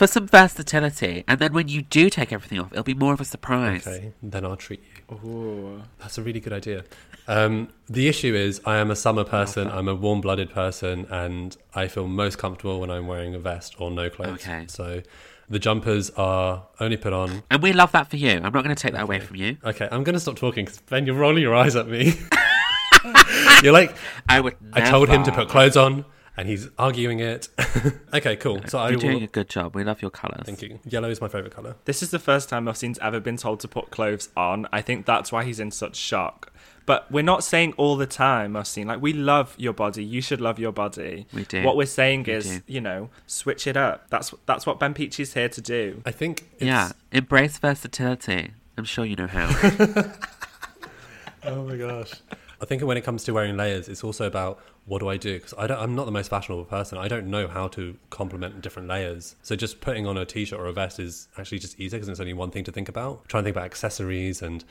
[0.00, 3.20] For some versatility, and then when you do take everything off, it'll be more of
[3.20, 3.86] a surprise.
[3.86, 5.14] Okay, then I'll treat you.
[5.28, 5.82] Ooh.
[5.98, 6.84] That's a really good idea.
[7.28, 9.68] Um, the issue is, I am a summer person.
[9.68, 13.90] I'm a warm-blooded person, and I feel most comfortable when I'm wearing a vest or
[13.90, 14.40] no clothes.
[14.40, 14.64] Okay.
[14.68, 15.02] So,
[15.50, 17.42] the jumpers are only put on.
[17.50, 18.36] And we love that for you.
[18.36, 19.58] I'm not going to take that away from you.
[19.62, 22.14] Okay, I'm going to stop talking because Ben, you're rolling your eyes at me.
[23.62, 23.94] you're like,
[24.30, 24.56] I would.
[24.72, 26.06] I told him to put clothes on,
[26.40, 27.50] and he's arguing it.
[28.14, 28.62] okay, cool.
[28.66, 29.24] So You're doing will.
[29.24, 29.74] a good job.
[29.76, 30.44] We love your colours.
[30.46, 30.80] Thank you.
[30.88, 31.76] Yellow is my favorite color.
[31.84, 34.66] This is the first time Mufseen's ever been told to put clothes on.
[34.72, 36.50] I think that's why he's in such shock.
[36.86, 38.86] But we're not saying all the time, Mufseen.
[38.86, 40.02] Like we love your body.
[40.02, 41.26] You should love your body.
[41.34, 41.62] We do.
[41.62, 42.62] What we're saying We is, do.
[42.66, 44.08] you know, switch it up.
[44.08, 46.00] That's that's what Ben Pechey's here to do.
[46.06, 46.48] I think.
[46.54, 48.52] It's, Yeah, embrace versatility.
[48.78, 49.46] I'm sure you know how.
[51.42, 52.12] Oh my gosh.
[52.60, 55.34] I think when it comes to wearing layers, it's also about what do I do?
[55.34, 56.98] Because I don't, I'm not the most fashionable person.
[56.98, 59.36] I don't know how to complement different layers.
[59.42, 62.20] So just putting on a t-shirt or a vest is actually just easier because it's
[62.20, 63.26] only one thing to think about.
[63.28, 64.64] trying to think about accessories and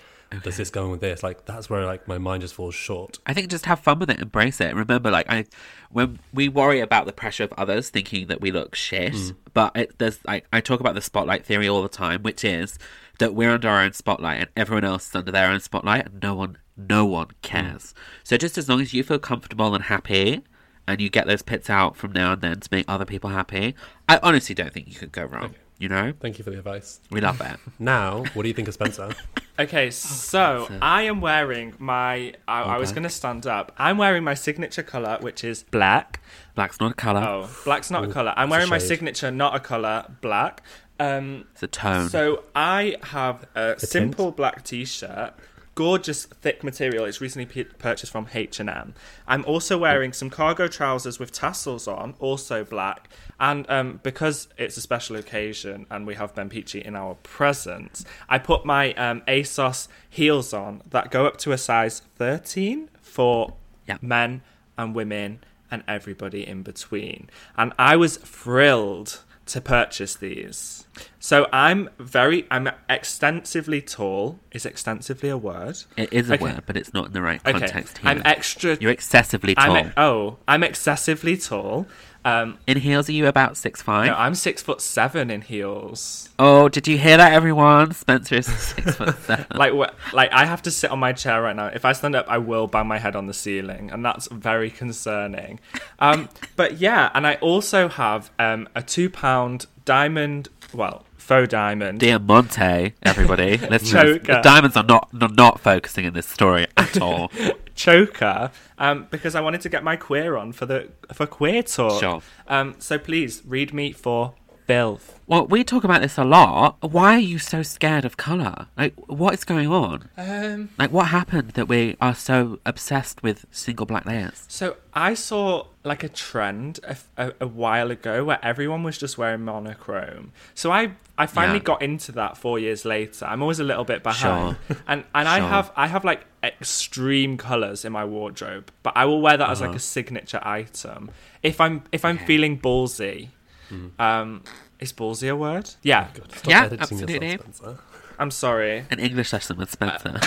[0.44, 1.24] does this go with this?
[1.24, 3.18] Like that's where like my mind just falls short.
[3.26, 4.76] I think just have fun with it, embrace it.
[4.76, 5.46] Remember, like I,
[5.90, 9.36] when we worry about the pressure of others thinking that we look shit, mm.
[9.54, 12.78] but it, there's like I talk about the spotlight theory all the time, which is
[13.20, 16.22] that we're under our own spotlight and everyone else is under their own spotlight, and
[16.24, 17.94] no one, no one cares.
[18.24, 20.42] So just as long as you feel comfortable and happy.
[20.88, 23.76] And you get those pits out from now and then to make other people happy.
[24.08, 25.54] I honestly don't think you could go wrong.
[25.78, 27.00] You know, Thank you for the advice.
[27.12, 27.60] we love it.
[27.80, 29.14] Now, what do you think of Spencer?
[29.60, 32.34] Okay, oh, so I am wearing my.
[32.48, 32.96] I, I was Okay.
[32.96, 33.74] going to stand up.
[33.78, 36.22] I'm wearing my signature color, which is black.
[36.56, 38.34] Black's not a color; Oh, black's not a color.
[38.38, 40.64] I'm wearing my signature, not a color, black.
[41.00, 42.10] Um, it's a tone.
[42.10, 45.34] So I have a simple black T-shirt,
[45.76, 47.06] gorgeous thick material.
[47.06, 48.94] It's recently p- purchased from H and M.
[49.28, 53.10] I'm also wearing some cargo trousers with tassels on, also black.
[53.40, 58.04] And um, because it's a special occasion and we have Ben Pechey in our presence,
[58.28, 63.54] I put my um, ASOS heels on that go up to a size 13 for
[63.88, 63.98] Yeah.
[64.02, 64.42] men
[64.78, 67.30] and women and everybody in between.
[67.58, 70.86] And I was thrilled to purchase these.
[71.20, 74.40] So I'm very, I'm extensively tall.
[74.52, 75.78] Is extensively a word?
[75.98, 76.44] it is a Okay.
[76.44, 77.52] word, but it's not in the right Okay.
[77.60, 78.10] context here.
[78.12, 78.78] I'm extra.
[78.80, 79.76] You're excessively tall.
[79.76, 81.88] I'm oh, I'm excessively tall.
[82.26, 84.08] Um, In heels, are you about six five?
[84.08, 86.30] no, I'm six foot seven in heels.
[86.38, 87.94] oh, did you hear that, everyone?
[87.94, 89.46] Spencer is six foot seven.
[89.56, 91.68] Like, wh- like I have to sit on my chair right now.
[91.68, 94.70] If I stand up, I will bang my head on the ceiling, and that's very
[94.70, 95.60] concerning.
[96.00, 96.28] Um,
[96.58, 102.00] but yeah, and I also have um, a two pound diamond, well, faux diamond.
[102.00, 103.58] Diamante, everybody.
[103.70, 104.20] Let's Choker.
[104.20, 107.32] the diamonds are not, not not focusing in this story at all.
[107.76, 112.00] choker um, because I wanted to get my queer on for the for queer talk.
[112.00, 112.22] Sure.
[112.48, 114.34] Um, so please read me for
[114.74, 115.20] filth.
[115.28, 116.78] well, we talk about this a lot.
[116.82, 118.68] Why are you so scared of color?
[118.78, 120.10] Like, what is going on?
[120.18, 124.46] Um, Like, what happened that we are so obsessed with single black layers?
[124.48, 129.18] so I saw like a trend a, a, a while ago where everyone was just
[129.18, 130.32] wearing monochrome.
[130.56, 131.64] So I I finally Yeah.
[131.72, 133.26] got into that four years later.
[133.26, 134.78] I'm always a little bit behind, sure.
[134.88, 139.22] and and I have I have like extreme colors in my wardrobe, but I will
[139.22, 141.12] wear that as like a signature item
[141.44, 143.30] if I'm if I'm feeling ballsy.
[143.72, 144.02] Mm-hmm.
[144.02, 144.44] Um,
[144.80, 145.70] is ballsy a word?
[145.70, 146.08] Oh yeah.
[146.14, 147.14] Stop Yeah, editing absolutely.
[147.32, 147.78] yourself, Spencer.
[148.18, 148.86] I'm sorry.
[148.92, 150.20] An English lesson with Spencer.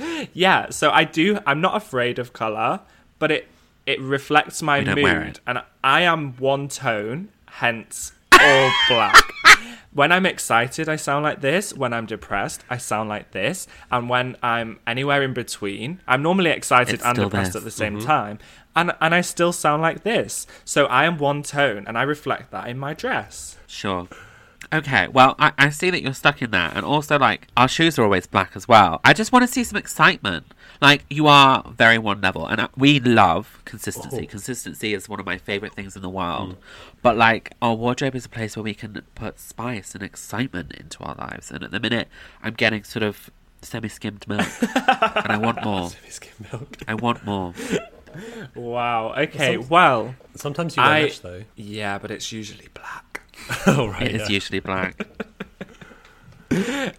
[0.00, 1.38] Uh, yeah, so I do.
[1.46, 2.80] I'm not afraid of color,
[3.18, 3.48] but it
[3.86, 5.40] it reflects my We don't mood, wear it.
[5.46, 9.22] and I am one tone, hence all black.
[9.92, 11.72] When I'm excited, I sound like this.
[11.72, 13.66] When I'm depressed, I sound like this.
[13.90, 17.60] And when I'm anywhere in between, I'm normally excited It's and depressed this.
[17.60, 18.06] at the same mm-hmm.
[18.06, 18.38] time.
[18.76, 20.46] And and I still sound like this.
[20.64, 23.56] So I am one tone, and I reflect that in my dress.
[23.66, 24.06] Sure.
[24.72, 27.98] Okay, well, I, I see that you're stuck in that, and also, like, our shoes
[27.98, 29.00] are always black as well.
[29.04, 30.52] I just want to see some excitement.
[30.80, 34.26] Like, you are very one level, and uh, we love consistency.
[34.26, 36.56] Consistency is one of my favorite things in the world.
[37.00, 40.98] But, like, our wardrobe is a place where we can put spice and excitement into
[41.04, 42.08] our lives, and at the minute,
[42.42, 43.30] I'm getting sort of
[43.62, 45.90] semi skimmed milk, and I want more.
[45.90, 46.76] Semi-skimmed milk.
[46.88, 47.54] I want more.
[48.54, 49.14] Wow.
[49.16, 49.56] Okay.
[49.56, 51.44] Some- Well, Sometimes you wear I mesh though.
[51.56, 53.22] yeah, but it's usually black.
[53.66, 54.02] oh right.
[54.02, 54.34] It is yeah.
[54.34, 55.00] usually black.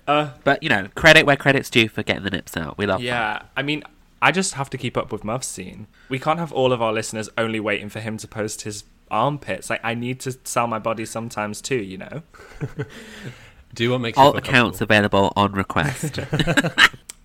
[0.07, 2.77] Uh, but, you know, credit where credit's due for getting the nips out.
[2.77, 3.05] We love that.
[3.05, 3.83] Yeah, I mean,
[4.21, 5.85] I just have to keep up with Mufseen.
[6.09, 9.69] We can't have all of our listeners only waiting for him to post his armpits.
[9.69, 12.23] Like, I need to sell my body sometimes too, you know?
[13.73, 16.19] Do what makes All accounts available on request.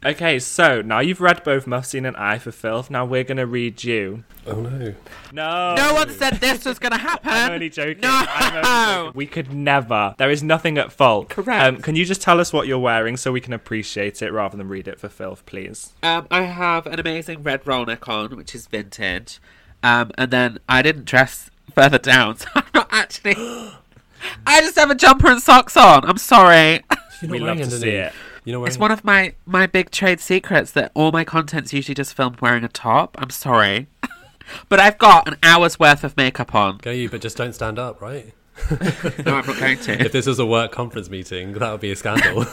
[0.05, 2.91] Okay, so now you've read both Muff's and I for Filth.
[2.91, 4.25] Now we're going to read you.
[4.45, 4.95] Oh no.
[5.33, 5.75] No!
[5.77, 7.31] no one said this was going to happen.
[7.31, 8.01] I'm only joking.
[8.01, 8.11] No.
[8.11, 9.13] I'm only joking.
[9.15, 10.17] We could never.
[10.19, 11.29] There is nothing at fault.
[11.29, 11.63] Correct.
[11.65, 14.57] Um, can you just tell us what you're wearing so we can appreciate it rather
[14.57, 15.93] than read it for Filth, please?
[16.03, 19.39] Um, I have an amazing red roll neck on, which is vintage.
[19.85, 23.37] Um, and then I didn't dress further down, so I'm not actually.
[24.47, 26.05] I just have a jumper and socks on.
[26.05, 26.83] I'm sorry.
[27.23, 28.13] We not love to see it.
[28.45, 31.95] You know, It's one of my my big trade secrets that all my content's usually
[31.95, 33.17] just filmed wearing a top.
[33.19, 33.87] I'm sorry.
[34.69, 36.79] But I've got an hour's worth of makeup on.
[36.79, 38.35] Go you, but just don't stand up, right?
[39.25, 39.93] No, I'm not going to.
[40.05, 42.45] If this was a work conference meeting, that would be a scandal.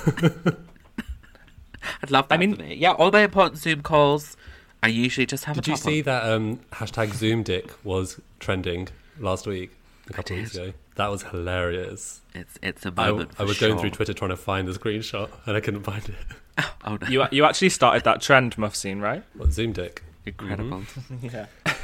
[2.03, 2.75] I'd love that I mean- for me.
[2.75, 4.37] Yeah, all my important Zoom calls,
[4.83, 6.05] I usually just have Did a you see on.
[6.05, 9.71] that um, hashtag Zoom Dick was trending last week,
[10.09, 10.73] a couple of weeks ago?
[10.99, 12.19] That was hilarious.
[12.35, 14.73] It's, it's a I, moment I for was going through Twitter trying to find the
[14.73, 16.15] screenshot and I couldn't find it.
[16.83, 17.07] Oh, no.
[17.07, 19.23] You you actually started that trend, Mufseen, right?
[19.33, 20.03] What, Zoom Dick?
[20.29, 20.83] Incredible.
[21.21, 21.45] Yeah.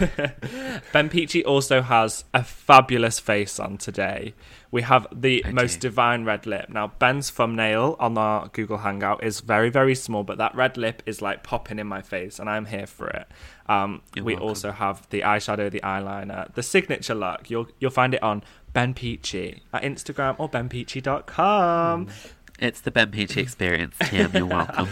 [0.94, 4.34] ben Pechey also has a fabulous face on today.
[4.72, 6.70] We have the most divine red lip.
[6.70, 11.02] Now, Ben's thumbnail on our Google Hangout is very, very small, but that red lip
[11.06, 13.28] is like popping in my face, and I'm here for it.
[13.68, 14.48] Um, we welcome.
[14.48, 17.50] also have the eyeshadow, the eyeliner, the signature look.
[17.50, 22.10] You'll you'll find it on Ben Pechey at Instagram or benpechey.com.
[22.60, 24.32] It's the Ben Pechey experience, Tim.
[24.34, 24.88] You're welcome.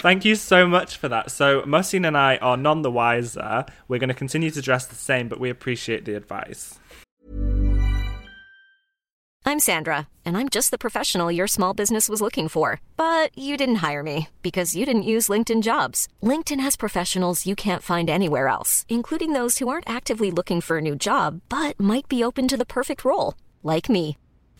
[0.00, 1.30] Thank you so much for that.
[1.30, 3.66] So, Mufseen and I are none the wiser.
[3.88, 6.78] We're going to continue to dress the same, but we appreciate the advice.
[9.46, 12.80] I'm Sandra, and I'm just the professional your small business was looking for.
[12.96, 16.08] But you didn't hire me because you didn't use LinkedIn jobs.
[16.22, 20.78] LinkedIn has professionals you can't find anywhere else, including those who aren't actively looking for
[20.78, 24.16] a new job but might be open to the perfect role, like me.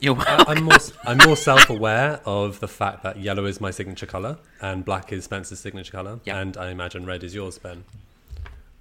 [0.00, 0.58] You're I- welcome.
[0.58, 4.84] I'm more I'm more self-aware of the fact that yellow is my signature color and
[4.84, 6.38] black is Spencer's signature color, Yeah.
[6.40, 7.84] and I imagine red is yours, Ben.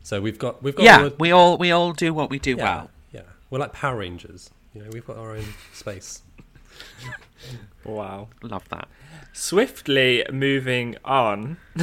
[0.01, 2.39] So we've got we've got Yeah, all the- we all we all do what we
[2.39, 2.89] do yeah, well.
[3.13, 3.21] yeah.
[3.49, 4.49] We're like Power Rangers.
[4.73, 6.23] You know, we've got our own space.
[7.85, 8.29] Wow.
[8.41, 8.87] Love that.
[9.33, 11.57] Swiftly moving on.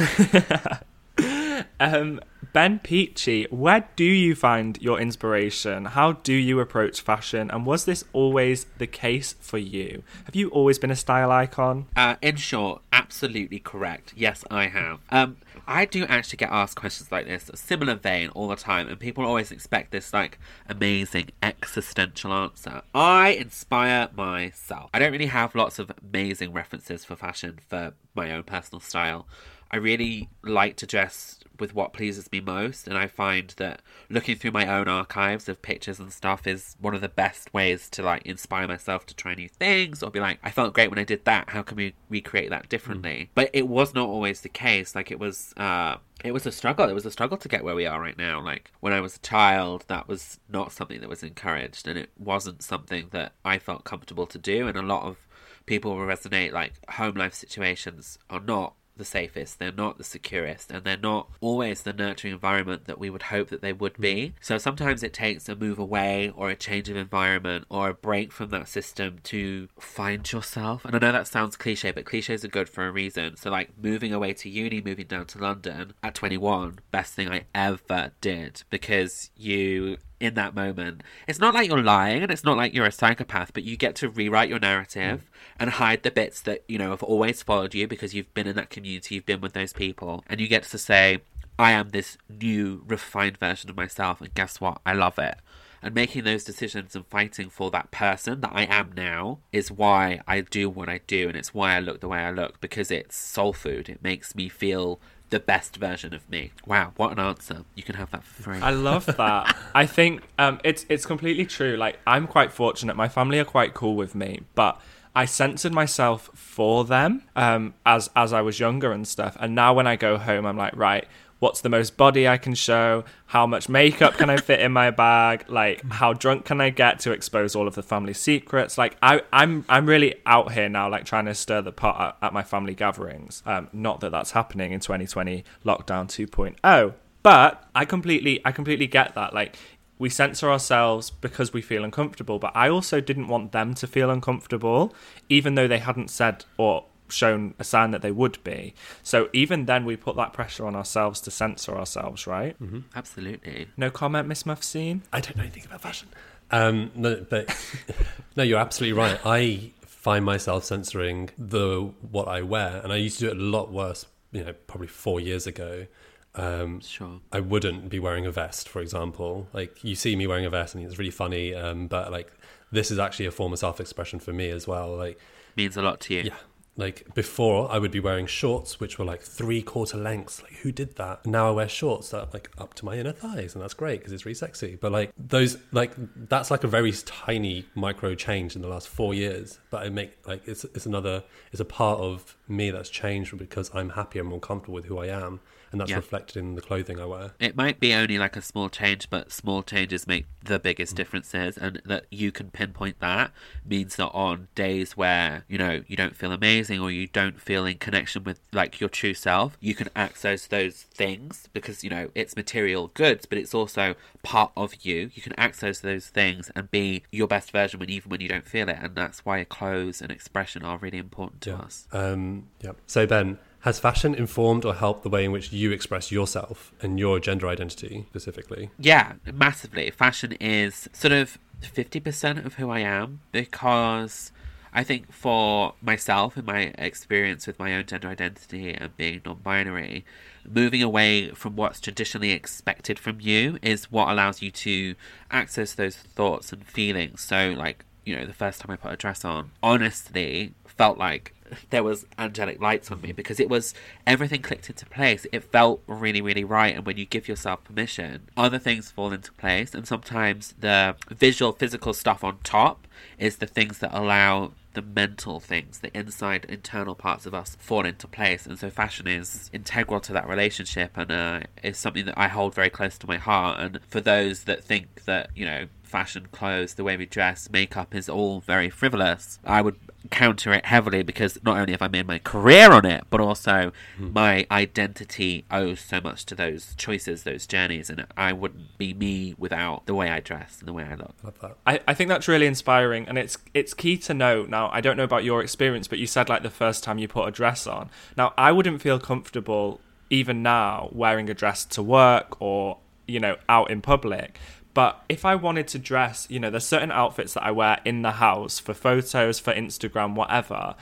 [1.79, 2.19] um,
[2.53, 5.85] ben Pechey, where do you find your inspiration?
[5.85, 7.49] How do you approach fashion?
[7.51, 10.03] And was this always the case for you?
[10.25, 11.87] Have you always been a style icon?
[11.95, 14.13] Uh, in short, absolutely correct.
[14.15, 14.99] Yes, I have.
[15.09, 18.99] Um, I do actually get asked questions like this, similar vein, all the time, and
[18.99, 22.81] people always expect this like amazing existential answer.
[22.93, 24.89] I inspire myself.
[24.93, 29.27] I don't really have lots of amazing references for fashion for my own personal style.
[29.69, 34.35] I really like to dress with what pleases me most, and I find that looking
[34.35, 38.03] through my own archives of pictures and stuff is one of the best ways to
[38.03, 41.05] like inspire myself to try new things or be like, I felt great when I
[41.05, 41.51] did that.
[41.51, 43.29] How can we recreate that differently?
[43.35, 44.95] But it was not always the case.
[44.95, 46.89] Like it was, uh, it was a struggle.
[46.89, 48.41] It was a struggle to get where we are right now.
[48.41, 52.09] Like when I was a child, that was not something that was encouraged, and it
[52.17, 54.67] wasn't something that I felt comfortable to do.
[54.67, 55.17] And a lot of
[55.65, 56.51] people will resonate.
[56.51, 61.27] Like home life situations are not the safest, they're not the securest, and they're not
[61.41, 64.27] always the nurturing environment that we would hope that they would be.
[64.27, 64.33] Mm.
[64.39, 68.31] So sometimes it takes a move away or a change of environment or a break
[68.31, 70.85] from that system to find yourself.
[70.85, 73.37] And I know that sounds cliche, but cliches are good for a reason.
[73.37, 77.45] So, like moving away to uni, moving down to London at 21, best thing I
[77.55, 81.01] ever did because you in that moment.
[81.27, 83.95] It's not like you're lying and it's not like you're a psychopath, but you get
[83.95, 85.29] to rewrite your narrative
[85.59, 88.55] and hide the bits that, you know, have always followed you because you've been in
[88.55, 91.19] that community, you've been with those people, and you get to say,
[91.57, 94.79] I am this new, refined version of myself, and guess what?
[94.85, 95.35] I love it.
[95.83, 100.21] And making those decisions and fighting for that person that I am now is why
[100.27, 102.91] I do what I do, and it's why I look the way I look because
[102.91, 103.89] it's soul food.
[103.89, 104.99] It makes me feel
[105.31, 106.51] the best version of me.
[106.67, 107.63] Wow, what an answer!
[107.73, 108.59] You can have that for free.
[108.59, 109.57] I love that.
[109.73, 111.75] I think um, it's it's completely true.
[111.75, 112.95] Like I'm quite fortunate.
[112.95, 114.79] My family are quite cool with me, but
[115.15, 119.35] I censored myself for them um, as as I was younger and stuff.
[119.39, 121.07] And now when I go home, I'm like, right,
[121.41, 123.03] what's the most body I can show?
[123.25, 125.45] How much makeup can I fit in my bag?
[125.49, 128.77] Like, how drunk can I get to expose all of the family secrets?
[128.77, 132.27] Like, I, I'm I'm really out here now, like trying to stir the pot at,
[132.27, 133.41] at my family gatherings.
[133.45, 136.93] Um, not that that's happening in 2020 lockdown 2.0,
[137.23, 139.33] but I completely I completely get that.
[139.33, 139.57] Like,
[139.97, 144.11] we censor ourselves because we feel uncomfortable, but I also didn't want them to feel
[144.11, 144.93] uncomfortable,
[145.27, 148.73] even though they hadn't said or shown a sign that they would be.
[149.03, 152.59] So even then, we put that pressure on ourselves to censor ourselves, right?
[152.61, 152.79] Mm-hmm.
[152.95, 153.67] Absolutely.
[153.77, 155.01] No comment, Miss Mufseen?
[155.13, 156.07] I don't know anything about fashion.
[156.51, 157.55] Um, no, but
[158.35, 159.19] no, you're absolutely right.
[159.25, 163.41] I find myself censoring the what I wear, and I used to do it a
[163.41, 164.05] lot worse.
[164.31, 165.87] You know, probably four years ago.
[166.33, 167.19] Um, Sure.
[167.33, 169.47] I wouldn't be wearing a vest, for example.
[169.53, 171.53] Like you see me wearing a vest, and it's really funny.
[171.53, 172.31] Um, but like
[172.71, 174.95] this is actually a form of self-expression for me as well.
[174.95, 175.19] Like
[175.57, 176.21] Means a lot to you.
[176.21, 176.35] yeah.
[176.81, 180.41] Like before, I would be wearing shorts which were like three quarter lengths.
[180.41, 181.27] Like who did that?
[181.27, 183.99] Now I wear shorts that are like up to my inner thighs, and that's great
[183.99, 184.77] because it's really sexy.
[184.81, 185.91] But like those, like
[186.27, 189.59] that's like a very tiny micro change in the last four years.
[189.69, 193.69] But I make like it's it's another it's a part of me that's changed because
[193.75, 195.39] I'm happier and more comfortable with who I am,
[195.71, 195.97] and that's Yeah.
[195.97, 197.31] reflected in the clothing I wear.
[197.39, 200.63] It might be only like a small change, but small changes make the Mm.
[200.63, 201.57] biggest differences.
[201.57, 203.31] And that you can pinpoint that
[203.65, 207.65] means that on days where, you know, you don't feel amazing or you don't feel
[207.65, 212.09] in connection with like your true self, you can access those things because, you know,
[212.15, 215.09] it's material goods, but it's also part of you.
[215.13, 218.47] You can access those things and be your best version when even when you don't
[218.47, 218.77] feel it.
[218.81, 221.87] And that's why clothes and expression are really important to us.
[221.91, 222.71] Um, yeah.
[222.87, 226.99] So Ben, has fashion informed or helped the way in which you express yourself and
[226.99, 228.69] your gender identity specifically?
[228.79, 229.91] Yeah, massively.
[229.91, 234.31] Fashion is sort of 50% of who I am because
[234.73, 239.37] I think for myself and my experience with my own gender identity and being non
[239.43, 240.05] binary,
[240.49, 244.95] moving away from what's traditionally expected from you is what allows you to
[245.29, 247.21] access those thoughts and feelings.
[247.21, 251.35] So, like, you know, the first time I put a dress on, honestly, felt like
[251.69, 253.73] there was angelic lights on me because it was
[254.05, 255.25] everything clicked into place.
[255.31, 256.75] It felt really, really right.
[256.75, 259.73] And when you give yourself permission, other things fall into place.
[259.73, 262.87] And sometimes the visual, physical stuff on top
[263.17, 267.85] is the things that allow the mental things, the inside, internal parts of us fall
[267.85, 268.45] into place.
[268.45, 272.55] And so fashion is integral to that relationship and uh, is something that I hold
[272.55, 273.59] very close to my heart.
[273.59, 277.93] And for those that think that, you know, fashion, clothes, the way we dress, makeup
[277.93, 279.77] is all very frivolous, I would
[280.09, 283.71] counter it heavily because not only have I made my career on it, but also
[283.97, 284.13] hmm.
[284.13, 289.35] my identity owes so much to those choices, those journeys, and I wouldn't be me
[289.37, 291.13] without the way I dress and the way I look.
[291.23, 291.57] Love that.
[291.67, 294.97] I, I think that's really inspiring and it's it's key to know now i don't
[294.97, 297.67] know about your experience but you said like the first time you put a dress
[297.67, 299.79] on now i wouldn't feel comfortable
[300.09, 302.77] even now wearing a dress to work or
[303.07, 304.39] you know out in public
[304.73, 308.01] but if i wanted to dress you know there's certain outfits that i wear in
[308.01, 310.75] the house for photos for instagram whatever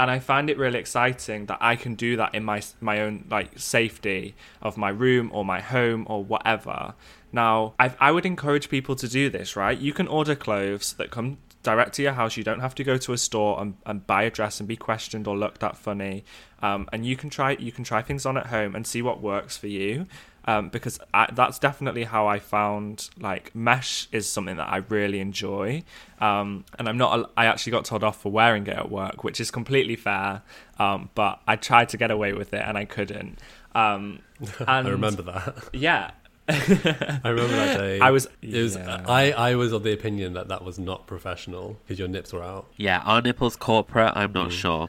[0.00, 3.26] and I find it really exciting that I can do that in my my own
[3.30, 6.94] like safety of my room or my home or whatever.
[7.32, 9.76] Now, I I would encourage people to do this, right?
[9.78, 12.38] You can order clothes that come direct to your house.
[12.38, 14.76] You don't have to go to a store and, and buy a dress and be
[14.76, 16.24] questioned or looked at funny.
[16.62, 19.20] Um, and you can try you can try things on at home and see what
[19.20, 20.06] works for you.
[20.50, 25.20] Um, because I, that's definitely how I found like mesh is something that I really
[25.20, 25.82] enjoy,
[26.20, 27.30] um, and I'm not.
[27.36, 30.42] I actually got told off for wearing it at work, which is completely fair.
[30.78, 33.38] Um, but I tried to get away with it and I couldn't.
[33.74, 34.20] Um,
[34.58, 35.68] and I remember that.
[35.72, 36.10] Yeah,
[36.48, 38.00] I remember that day.
[38.00, 38.74] I was- It was.
[38.76, 39.04] yeah.
[39.06, 39.32] I.
[39.32, 42.66] I was of the opinion that that was not professional because your nips were out.
[42.76, 44.12] Yeah, are nipples corporate?
[44.16, 44.88] I'm not sure.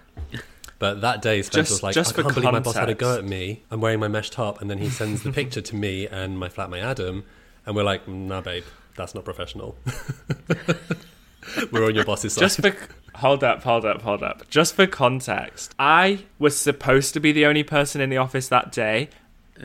[0.82, 2.96] But that day, Spencer Just- was like, just "I can't believe my boss had a
[2.96, 3.62] go at me.
[3.70, 6.50] I'm wearing my mesh top," and then he sends the picture to me and my
[6.50, 7.24] flatmate Adam,
[7.68, 8.64] and we're like, "Nah, babe,
[8.96, 9.78] that's not professional."
[11.72, 12.42] we're on your boss's side.
[12.42, 12.76] just for
[13.14, 14.50] hold up, hold up, hold up.
[14.50, 18.72] Just for context, I was supposed to be the only person in the office that
[18.72, 19.10] day.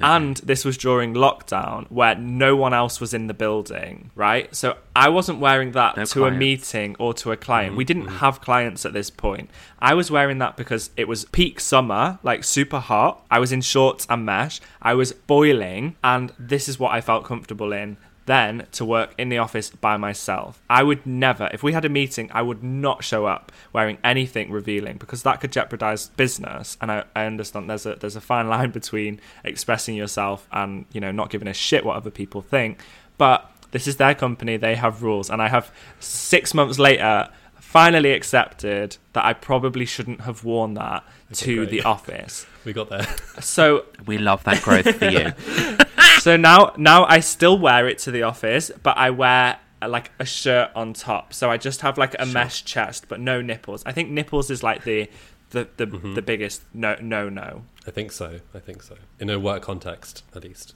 [0.03, 4.55] And this was during lockdown where no one else was in the building, right?
[4.55, 7.77] So I wasn't wearing that No to a meeting or to a client.
[7.77, 7.87] We mm-hmm.
[7.87, 8.17] didn't mm-hmm.
[8.19, 9.51] have clients at this point.
[9.79, 13.25] I was wearing that because it was peak summer, like super hot.
[13.31, 14.61] I was in shorts and mesh.
[14.83, 19.29] I was boiling, and this is what I felt comfortable in then to work in
[19.29, 20.61] the office by myself.
[20.69, 24.51] I would never, if we had a meeting, I would not show up wearing anything
[24.51, 26.77] revealing because that could jeopardize business.
[26.81, 31.01] And I, I understand there's a there's a fine line between expressing yourself and you
[31.01, 32.81] know not giving a shit what other people think.
[33.17, 37.31] But this is their company; they have rules, and I have six months later
[37.77, 41.71] finally accepted that I probably shouldn't have worn that to great.
[41.71, 42.47] the office.
[42.65, 43.07] we got there.
[43.41, 45.33] So We love that growth for you.
[46.27, 50.11] so now now I still wear it to the office, but I wear uh, like
[50.19, 51.33] a shirt on top.
[51.33, 53.83] So I just have like a mesh chest, but no nipples.
[53.87, 55.09] I think nipples is like the
[55.51, 56.15] the the, Mm-hmm.
[56.15, 57.63] the biggest no no no.
[57.87, 58.41] I think so.
[58.53, 58.97] I think so.
[59.21, 60.75] In a work context, at least.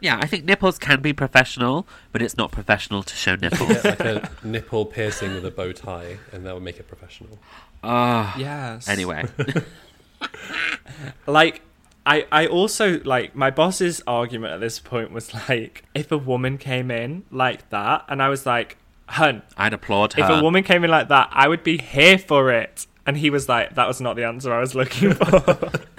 [0.00, 3.68] Yeah, I think nipples can be professional, but it's not professional to show nipples.
[3.82, 7.38] Get like a nipple piercing with a bow tie, and that would make it professional.
[7.82, 8.88] Ah, Yes.
[8.88, 9.24] anyway.
[11.26, 11.60] like
[12.06, 16.58] I, I also like my boss's argument at this point was like if a woman
[16.58, 18.76] came in like that and I was like,
[19.06, 20.22] hun, I'd applaud her.
[20.22, 22.86] if a woman came in like that, I would be here for it.
[23.06, 25.70] And he was like, that was not the answer I was looking for.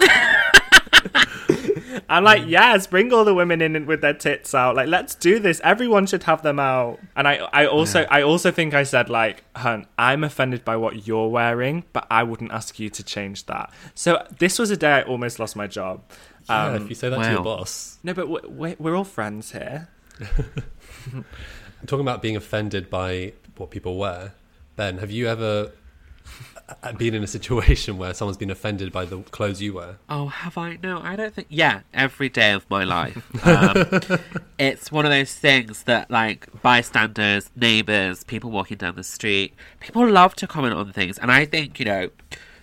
[2.08, 4.76] I'm like, yes, bring all the women in with their tits out.
[4.76, 5.60] Like, let's do this.
[5.64, 7.00] Everyone should have them out.
[7.16, 11.06] And I, I also, I also think I said like, hun, I'm offended by what
[11.06, 13.72] you're wearing, but I wouldn't ask you to change that.
[13.94, 16.02] So this was a day I almost lost my job.
[16.48, 19.04] Yeah, Um, if you say that to your boss, no, but we're, we're, we're all
[19.04, 19.88] friends here.
[21.12, 21.24] I'm
[21.86, 24.32] talking about being offended by what people wear.
[24.76, 25.72] Ben, have you ever
[26.96, 29.96] been in a situation where someone's been offended by the clothes you wear?
[30.08, 30.78] Oh, have I?
[30.82, 31.46] No, I don't think.
[31.50, 33.22] Yeah, every day of my life.
[33.46, 34.00] Um,
[34.58, 40.06] it's one of those things that, like, bystanders, neighbours, people walking down the street, people
[40.08, 41.16] love to comment on things.
[41.18, 42.10] And I think, you know,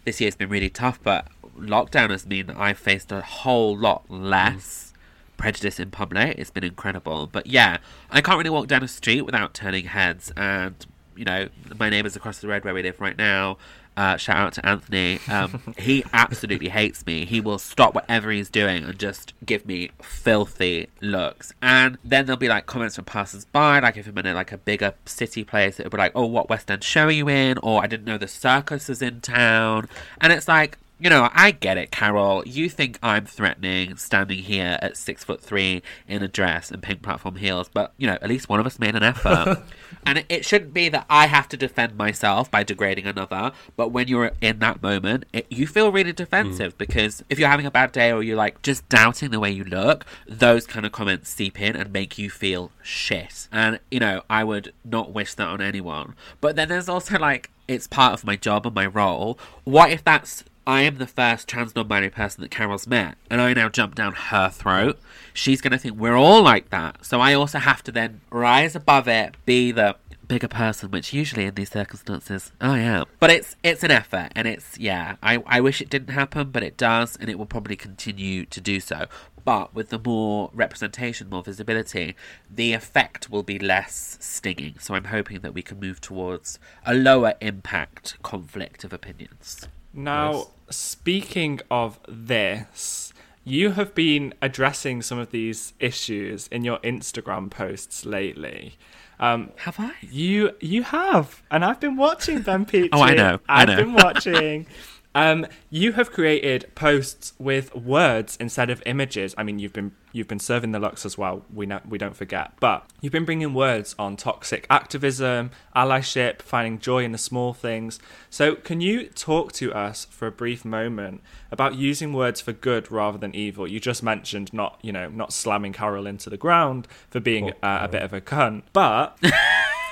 [0.04, 1.28] this year's been really tough, but
[1.58, 4.94] lockdown has mean that I've faced a whole lot less
[5.38, 6.38] prejudice in public.
[6.38, 7.28] It's been incredible.
[7.28, 7.78] But yeah,
[8.10, 10.32] I can't really walk down a street without turning heads.
[10.36, 10.76] And,
[11.16, 11.50] you know,
[11.80, 13.58] my neighbours across the road where we live right now,
[13.96, 15.20] uh, shout out to Anthony.
[15.30, 17.26] Um, he absolutely hates me.
[17.26, 21.54] He will stop whatever he's doing and just give me filthy looks.
[21.62, 24.58] And then there'll be like comments from passers by, like if I'm in like a
[24.58, 27.84] bigger city place, it'll be like, "Oh, what West End show are you in?" Or
[27.84, 29.88] I didn't know the circus was in town.
[30.22, 32.44] And it's like, you know, I get it, Carol.
[32.46, 37.02] You think I'm threatening standing here at six foot three in a dress and pink
[37.02, 39.64] platform heels, but you know, at least one of us made an effort.
[40.06, 43.52] and it, it shouldn't be that I have to defend myself by degrading another.
[43.76, 46.16] But when you're in that moment, it, you feel really mm.
[46.16, 49.52] defensive because if you're having a bad day or you're like just doubting the way
[49.52, 53.50] you look, those kind of comments seep in and make you feel shit.
[53.52, 56.16] And you know, I would not wish that on anyone.
[56.40, 59.38] But then there's also like it's part of my job and my role.
[59.66, 63.54] What if that's I am the first trans non-binary person that Carol's met, and I
[63.54, 64.98] now jump down her throat.
[65.34, 67.06] She's going to think we're all like that.
[67.06, 71.44] So I also have to then rise above it, be the bigger person, which usually
[71.46, 73.08] in these circumstances I am.
[73.20, 75.18] But it's it's an effort, and it's yeah.
[75.22, 78.62] I I wish it didn't happen, but it does, and it will probably continue to
[78.62, 79.08] do so.
[79.44, 82.16] But with the more representation, more visibility,
[82.50, 84.76] the effect will be less stinging.
[84.80, 89.68] So I'm hoping that we can move towards a lower impact conflict of opinions.
[89.94, 90.46] Now, Nice.
[90.70, 93.14] speaking of this,
[93.44, 98.76] you have been addressing some of these issues in your Instagram posts lately.
[99.20, 99.92] Um, Have I?
[100.02, 102.90] you you have, and I've been watching Ben Pechey.
[102.94, 103.76] Oh, I know, I I've know.
[103.78, 104.66] been watching.
[105.16, 109.36] Um, you have created posts with words instead of images.
[109.38, 111.44] I mean, you've been you've been serving the Lux as well.
[111.54, 116.80] We know we don't forget, but you've been bringing words on toxic activism, allyship, finding
[116.80, 118.00] joy in the small things.
[118.30, 122.92] So, can you talk to us for a brief moment about using words for good
[122.92, 123.68] rather than evil?
[123.68, 127.80] You just mentioned not you know not slamming Carol into the ground for being uh,
[127.82, 129.18] a bit of a cunt, but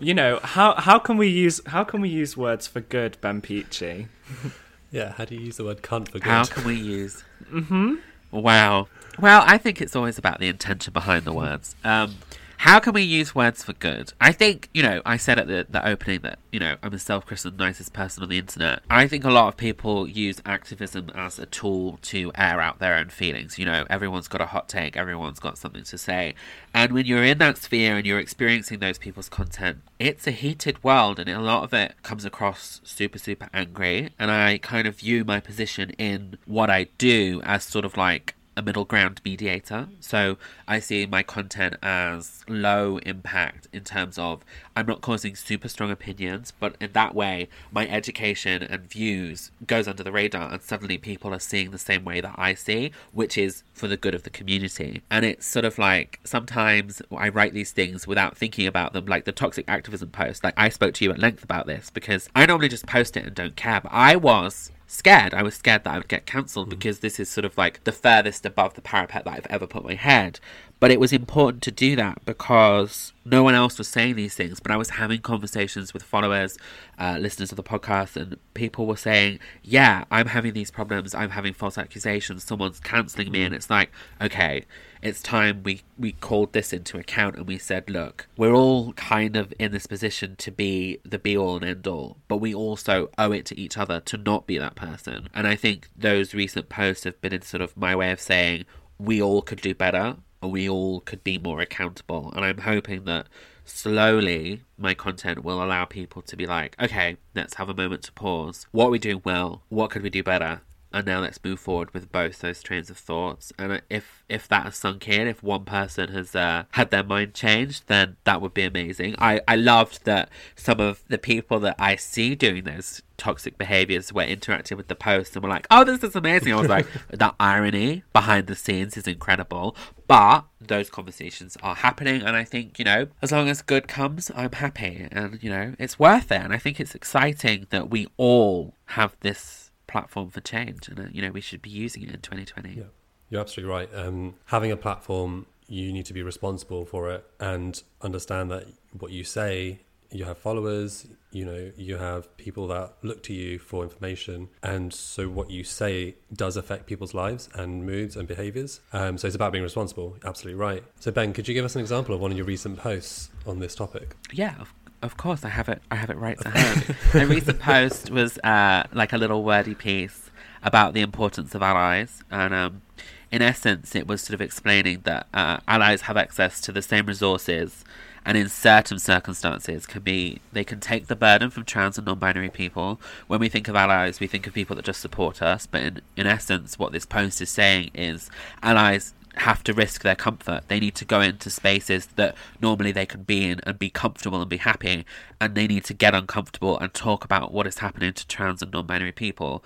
[0.00, 3.40] you know how how can we use how can we use words for good, Ben
[3.40, 4.08] Pechey?
[4.90, 6.22] Yeah, how do you use the word cunt for good?
[6.22, 7.24] How can we use?
[7.52, 7.96] mm-hmm.
[8.30, 8.86] Wow.
[9.18, 11.74] Well, I think it's always about the intention behind the words.
[11.82, 12.14] Um,
[12.58, 14.12] how can we use words for good?
[14.20, 16.98] I think, you know, I said at the, the opening that, you know, I'm a
[16.98, 18.82] self christened nicest person on the internet.
[18.88, 22.94] I think a lot of people use activism as a tool to air out their
[22.94, 23.58] own feelings.
[23.58, 26.34] You know, everyone's got a hot take, everyone's got something to say.
[26.72, 30.82] And when you're in that sphere and you're experiencing those people's content, it's a heated
[30.82, 34.10] world and a lot of it comes across super, super angry.
[34.18, 38.34] And I kind of view my position in what I do as sort of like
[38.56, 39.88] a middle ground mediator.
[39.90, 39.96] Mm.
[40.00, 44.44] So I see my content as low impact in terms of
[44.76, 49.86] I'm not causing super strong opinions, but in that way, my education and views goes
[49.88, 53.38] under the radar, and suddenly people are seeing the same way that I see, which
[53.38, 55.02] is for the good of the community.
[55.10, 59.24] And it's sort of like sometimes I write these things without thinking about them, like
[59.24, 60.44] the toxic activism post.
[60.44, 63.24] Like I spoke to you at length about this because I normally just post it
[63.24, 65.34] and don't care, but I was scared.
[65.34, 66.70] I was scared that I would get cancelled mm.
[66.70, 69.84] because this is sort of like the furthest above the parapet that I've ever put
[69.84, 70.40] my head.
[70.80, 74.60] But it was important to do that because no one else was saying these things.
[74.60, 76.58] But I was having conversations with followers,
[76.98, 81.14] uh, listeners of the podcast, and people were saying, Yeah, I'm having these problems.
[81.14, 82.44] I'm having false accusations.
[82.44, 83.44] Someone's cancelling me.
[83.44, 84.64] And it's like, okay,
[85.00, 89.36] it's time we, we called this into account and we said, Look, we're all kind
[89.36, 93.10] of in this position to be the be all and end all, but we also
[93.16, 95.28] owe it to each other to not be that person.
[95.32, 98.64] And I think those recent posts have been in sort of my way of saying,
[98.98, 100.16] we all could do better
[100.48, 102.32] we all could be more accountable.
[102.34, 103.26] And I'm hoping that
[103.64, 108.12] slowly my content will allow people to be like, okay, let's have a moment to
[108.12, 108.66] pause.
[108.72, 109.62] What are we doing well?
[109.68, 110.62] What could we do better?
[110.94, 113.52] And now let's move forward with both those trains of thoughts.
[113.58, 117.34] And if if that has sunk in, if one person has uh, had their mind
[117.34, 119.16] changed, then that would be amazing.
[119.18, 124.12] I I loved that some of the people that I see doing those toxic behaviors
[124.12, 126.86] were interacting with the post and were like, "Oh, this is amazing." I was like,
[127.10, 129.76] that irony behind the scenes is incredible.
[130.06, 134.30] But those conversations are happening, and I think you know, as long as good comes,
[134.32, 136.40] I'm happy, and you know, it's worth it.
[136.40, 139.63] And I think it's exciting that we all have this
[139.94, 142.70] platform for change, and uh, you know, we should be using it in 2020.
[142.70, 142.82] Yeah,
[143.30, 143.88] you're absolutely right.
[143.94, 148.66] Um, having a platform, you need to be responsible for it and understand that
[148.98, 149.78] what you say
[150.10, 154.48] you have followers, you know, you have people that look to you for information.
[154.62, 158.80] And so what you say does affect people's lives and moods and behaviors.
[158.92, 160.16] Um, so it's about being responsible.
[160.24, 160.84] Absolutely right.
[161.00, 163.58] So, Ben, could you give us an example of one of your recent posts on
[163.58, 164.14] this topic?
[164.32, 164.72] Yeah, of,
[165.04, 165.44] of course.
[165.44, 165.82] I have it.
[165.90, 166.96] I have it right to hand.
[167.12, 170.30] the recent post was uh, like a little wordy piece
[170.62, 172.22] about the importance of allies.
[172.30, 172.82] And um,
[173.30, 177.06] in essence, it was sort of explaining that uh, allies have access to the same
[177.06, 177.84] resources
[178.26, 182.48] and in certain circumstances can be they can take the burden from trans and non-binary
[182.48, 185.82] people when we think of allies we think of people that just support us but
[185.82, 188.30] in, in essence what this post is saying is
[188.62, 190.62] allies have to risk their comfort.
[190.68, 194.40] They need to go into spaces that normally they can be in and be comfortable
[194.40, 195.04] and be happy,
[195.40, 198.72] and they need to get uncomfortable and talk about what is happening to trans and
[198.72, 199.64] non binary people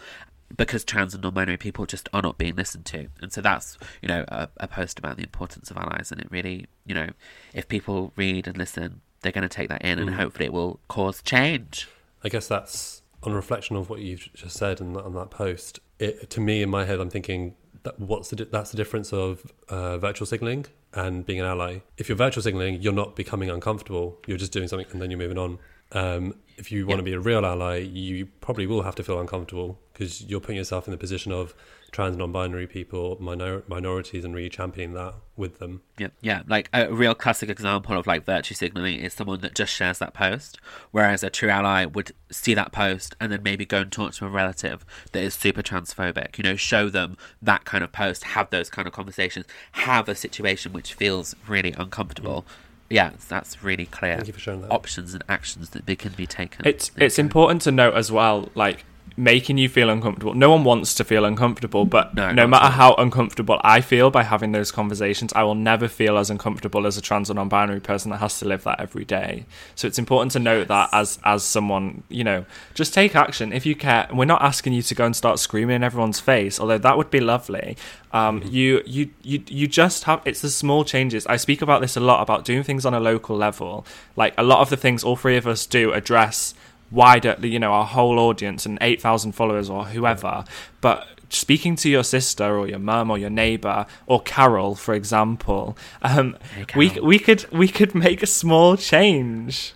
[0.56, 4.08] because trans and non-binary people just are not being listened to and so that's you
[4.08, 7.08] know a, a, post about the importance of allies and it really you know
[7.52, 10.14] if people read and listen they're going to take that in and mm.
[10.14, 11.88] hopefully it will cause change
[12.24, 16.30] i guess that's on reflection of what you've just said on, on that post it,
[16.30, 19.98] to me in my head i'm thinking that what's the that's the difference of uh,
[19.98, 21.80] virtual signaling and being an ally.
[21.96, 24.18] If you're virtual signaling you're not becoming uncomfortable.
[24.26, 25.58] You're just doing something and then you're moving on.
[25.92, 29.20] Um, if you want to be a real ally, you probably will have to feel
[29.20, 31.54] uncomfortable because you're putting yourself in the position of
[31.98, 35.82] trans non-binary people, minor- minorities, and really championing that with them.
[35.98, 36.42] Yeah, yeah.
[36.46, 40.14] Like a real classic example of like virtue signaling is someone that just shares that
[40.14, 40.60] post,
[40.92, 44.26] whereas a true ally would see that post and then maybe go and talk to
[44.26, 46.38] a relative that is super transphobic.
[46.38, 50.14] You know, show them that kind of post, have those kind of conversations, have a
[50.14, 52.42] situation which feels really uncomfortable.
[52.42, 52.52] Mm
[52.90, 54.14] yeah, that's really clear.
[54.14, 54.70] Thank you for showing that.
[54.70, 56.66] Options and actions that can be taken.
[56.66, 58.86] It's it's important to note as well, like
[59.16, 60.34] making you feel uncomfortable.
[60.34, 64.22] No one wants to feel uncomfortable, but no, no matter how uncomfortable I feel by
[64.22, 68.10] having those conversations, I will never feel as uncomfortable as a trans or non-binary person
[68.10, 69.46] that has to live that every day.
[69.74, 72.44] So it's important to note that as as someone, you know,
[72.74, 74.08] just take action if you care.
[74.12, 77.10] We're not asking you to go and start screaming in everyone's face, although that would
[77.10, 77.76] be lovely.
[78.12, 78.48] Um, mm-hmm.
[78.54, 80.22] you, you, you, you just have.
[80.24, 81.26] It's the small changes.
[81.26, 83.84] I speak about this a lot about doing things on a local level.
[84.16, 86.54] Like a lot of the things all three of us do address
[86.90, 90.44] wider, you know, our whole audience and 8,000 followers or whoever.
[90.80, 95.76] But speaking to your sister or your mum or your neighbor or Carol, for example,
[96.02, 99.74] um, hey, we we could we could make a small change.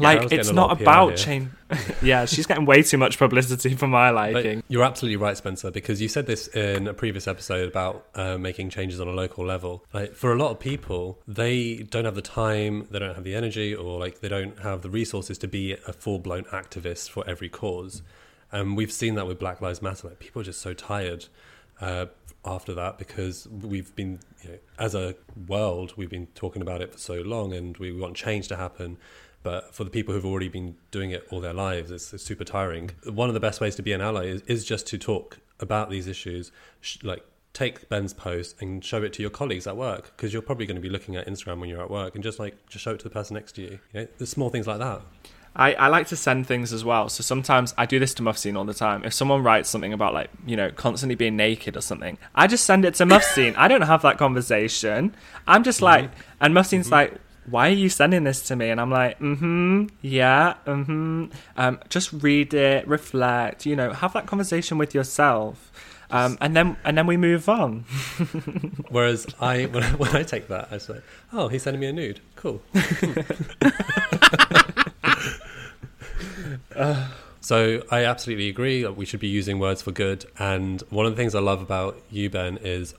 [0.00, 1.50] Like it's not about change.
[2.02, 4.60] yeah, she's getting way too much publicity for my liking.
[4.60, 8.38] But you're absolutely right, Spencer, because you said this in a previous episode about uh,
[8.38, 9.84] making changes on a local level.
[9.92, 13.34] Like for a lot of people, they don't have the time, they don't have the
[13.34, 17.28] energy, or like they don't have the resources to be a full blown activist for
[17.28, 18.02] every cause.
[18.52, 20.08] And we've seen that with Black Lives Matter.
[20.08, 21.26] Like people are just so tired.
[21.80, 22.06] Uh,
[22.44, 25.14] after that because we've been you know, as a
[25.46, 28.96] world we've been talking about it for so long and we want change to happen
[29.42, 32.44] but for the people who've already been doing it all their lives, it's, it's super
[32.44, 32.90] tiring.
[33.04, 35.90] One of the best ways to be an ally is, is just to talk about
[35.90, 40.12] these issues, sh- like take Ben's post and show it to your colleagues at work
[40.16, 42.38] because you're probably going to be looking at Instagram when you're at work and just
[42.38, 43.78] like just show it to the person next to you.
[43.92, 45.02] you know, there's small things like that.
[45.56, 47.08] I, I like to send things as well.
[47.08, 49.04] So sometimes I do this to Mufseen all the time.
[49.04, 52.64] If someone writes something about like, you know, constantly being naked or something, I just
[52.64, 53.54] send it to Mufseen.
[53.56, 55.14] I don't have that conversation.
[55.48, 56.20] I'm just like, mm-hmm.
[56.40, 56.92] and Mufseen's mm-hmm.
[56.92, 57.14] like,
[57.50, 58.70] why are you sending this to me?
[58.70, 61.26] And I'm like, mm-hmm, yeah, mm-hmm.
[61.56, 65.72] Um, just read it, reflect, you know, have that conversation with yourself.
[66.12, 67.80] Um, and then and then we move on.
[68.88, 71.00] Whereas I when, I, when I take that, I say,
[71.32, 72.20] "Oh, he's sending me a nude.
[72.34, 72.60] Cool."
[77.40, 80.24] so I absolutely agree that we should be using words for good.
[80.36, 82.94] And one of the things I love about you, Ben, is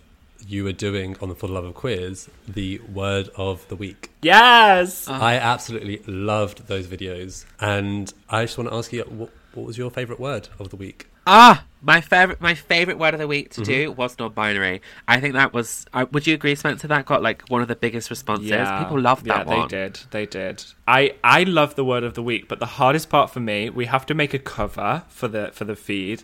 [0.48, 4.12] you were doing on the For the Love of Queers the word of the week.
[4.22, 5.08] Yes.
[5.08, 5.22] Ah.
[5.22, 9.78] I absolutely loved those videos, and I just want to ask you, what, what was
[9.78, 11.08] your favourite word of the week?
[11.28, 13.64] Ah, my favorite, my favorite word of the week Mm-hmm.
[13.64, 14.82] to do was non-binary.
[15.08, 15.86] I think that was.
[15.94, 16.88] Uh, would you agree, Spencer?
[16.88, 18.52] That got like one of the biggest responses.
[18.52, 19.68] People loved that yeah, one.
[19.68, 20.00] they did.
[20.12, 20.64] They did.
[20.88, 23.86] I I love the word of the week, but the hardest part for me, we
[23.88, 26.24] have to make a cover for the for the feed,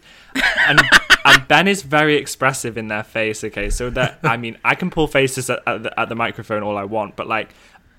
[0.67, 0.79] and
[1.25, 3.43] and Ben is very expressive in their face.
[3.43, 6.63] Okay, so that I mean, I can pull faces at, at, the, at the microphone
[6.63, 7.49] all I want, but like.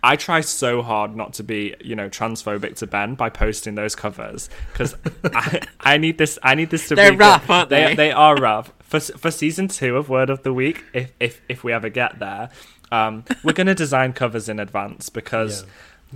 [0.03, 3.95] I try so hard not to be, you know, transphobic to Ben by posting those
[3.95, 4.95] covers because
[5.25, 6.39] I, I need this.
[6.43, 7.53] I need this to They're be rough, good.
[7.53, 7.95] aren't they?
[7.95, 10.85] They are rough for for season two of Word of the Week.
[10.93, 12.51] If if if we ever get there,
[12.93, 15.65] um, we're gonna design covers in advance because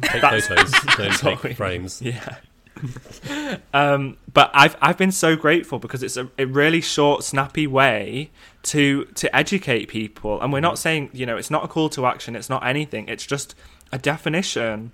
[0.01, 2.01] Take photos, don't take we- frames.
[2.01, 2.37] yeah.
[3.75, 8.31] um, but I've I've been so grateful because it's a, a really short, snappy way
[8.65, 12.07] to to educate people, and we're not saying you know it's not a call to
[12.07, 13.55] action, it's not anything, it's just
[13.93, 14.93] a definition,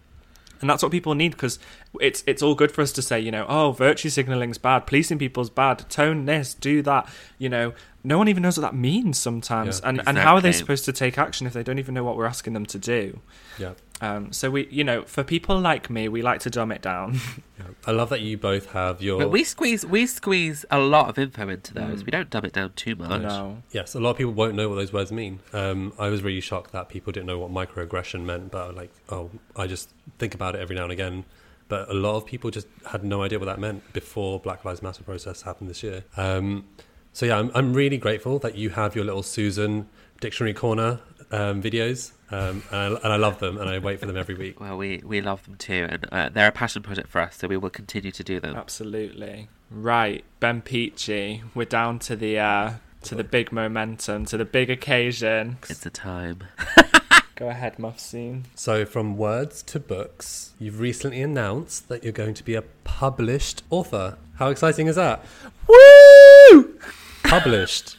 [0.60, 1.58] and that's what people need because
[2.00, 5.18] it's it's all good for us to say you know oh virtue signaling's bad, policing
[5.18, 7.72] people's bad, tone this, do that, you know.
[8.04, 9.88] No one even knows what that means sometimes, Yeah.
[9.90, 12.16] and and how are they supposed to take action if they don't even know what
[12.16, 13.20] we're asking them to do?
[13.58, 13.72] Yeah.
[14.00, 17.20] Um, so we, you know, for people like me, we like to dumb it down.
[17.86, 19.18] I love that you both have your.
[19.18, 22.04] But we squeeze, we squeeze a lot of info into those.
[22.04, 23.10] We don't dumb it down too much.
[23.10, 23.22] Mm.
[23.22, 25.40] no, Yes, a lot of people won't know what those words mean.
[25.52, 29.30] Um, I was really shocked that people didn't know what microaggression meant, but like, oh,
[29.56, 31.24] I just think about it every now and again.
[31.68, 34.82] But a lot of people just had no idea what that meant before Black Lives
[34.82, 36.04] Matter process happened this year.
[36.16, 36.66] Um,
[37.12, 39.88] so yeah, I'm, I'm really grateful that you have your little Susan
[40.20, 44.06] Dictionary Corner um, videos, um, and, I, and I love them, and I wait for
[44.06, 44.60] them every week.
[44.60, 47.48] Well, we, we love them too, and uh, they're a passion project for us, so
[47.48, 48.56] we will continue to do them.
[48.56, 50.24] absolutely right.
[50.40, 52.72] Ben Pechey, we're down to the uh,
[53.02, 55.58] to the big momentum, to the big occasion.
[55.68, 56.44] It's a time.
[57.36, 58.44] Go ahead, Mufseen.
[58.54, 63.62] So, from words to books, you've recently announced that you're going to be a published
[63.70, 64.18] author.
[64.36, 65.24] How exciting is that?
[65.68, 66.78] Woo!
[67.22, 67.96] Published.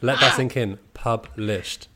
[0.00, 0.78] Let that sink in.
[0.94, 1.88] Published.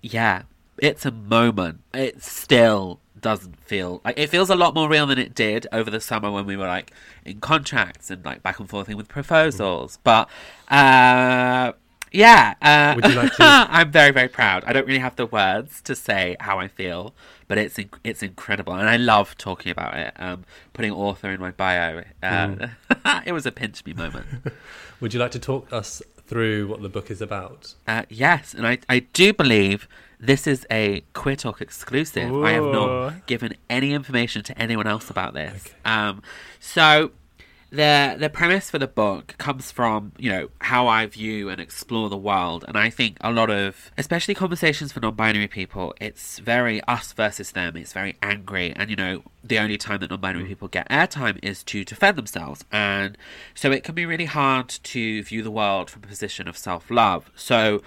[0.00, 0.42] Yeah,
[0.82, 1.80] it's a moment.
[1.94, 5.90] It still doesn't feel like it feels a lot more real than it did over
[5.90, 6.92] the summer when we were like
[7.24, 9.98] in contracts and like back and forthing with proposals.
[10.02, 10.28] But
[10.68, 11.72] uh
[12.14, 14.64] yeah, uh, Would you like to- I'm very very proud.
[14.66, 17.14] I don't really have the words to say how I feel,
[17.48, 20.12] but it's inc- it's incredible, and I love talking about it.
[20.18, 22.68] Um, putting author in my bio, uh,
[23.24, 24.26] it was a pinch me moment.
[25.00, 26.02] Would you like to talk us
[26.32, 27.74] through what the book is about?
[27.86, 29.86] Uh, yes, and I, I do believe
[30.18, 32.34] this is a Queer Talk exclusive.
[32.42, 35.74] I have not given any information to anyone else about this.
[35.84, 36.22] Um,
[36.58, 37.10] so
[37.72, 42.10] the the premise for the book comes from you know how I view and explore
[42.10, 46.82] the world, and I think a lot of especially conversations for non-binary people, it's very
[46.82, 47.76] us versus them.
[47.76, 50.48] It's very angry, and you know the only time that non-binary mm.
[50.48, 53.16] people get airtime is to defend themselves, and
[53.54, 57.30] so it can be really hard to view the world from a position of self-love.
[57.34, 57.80] So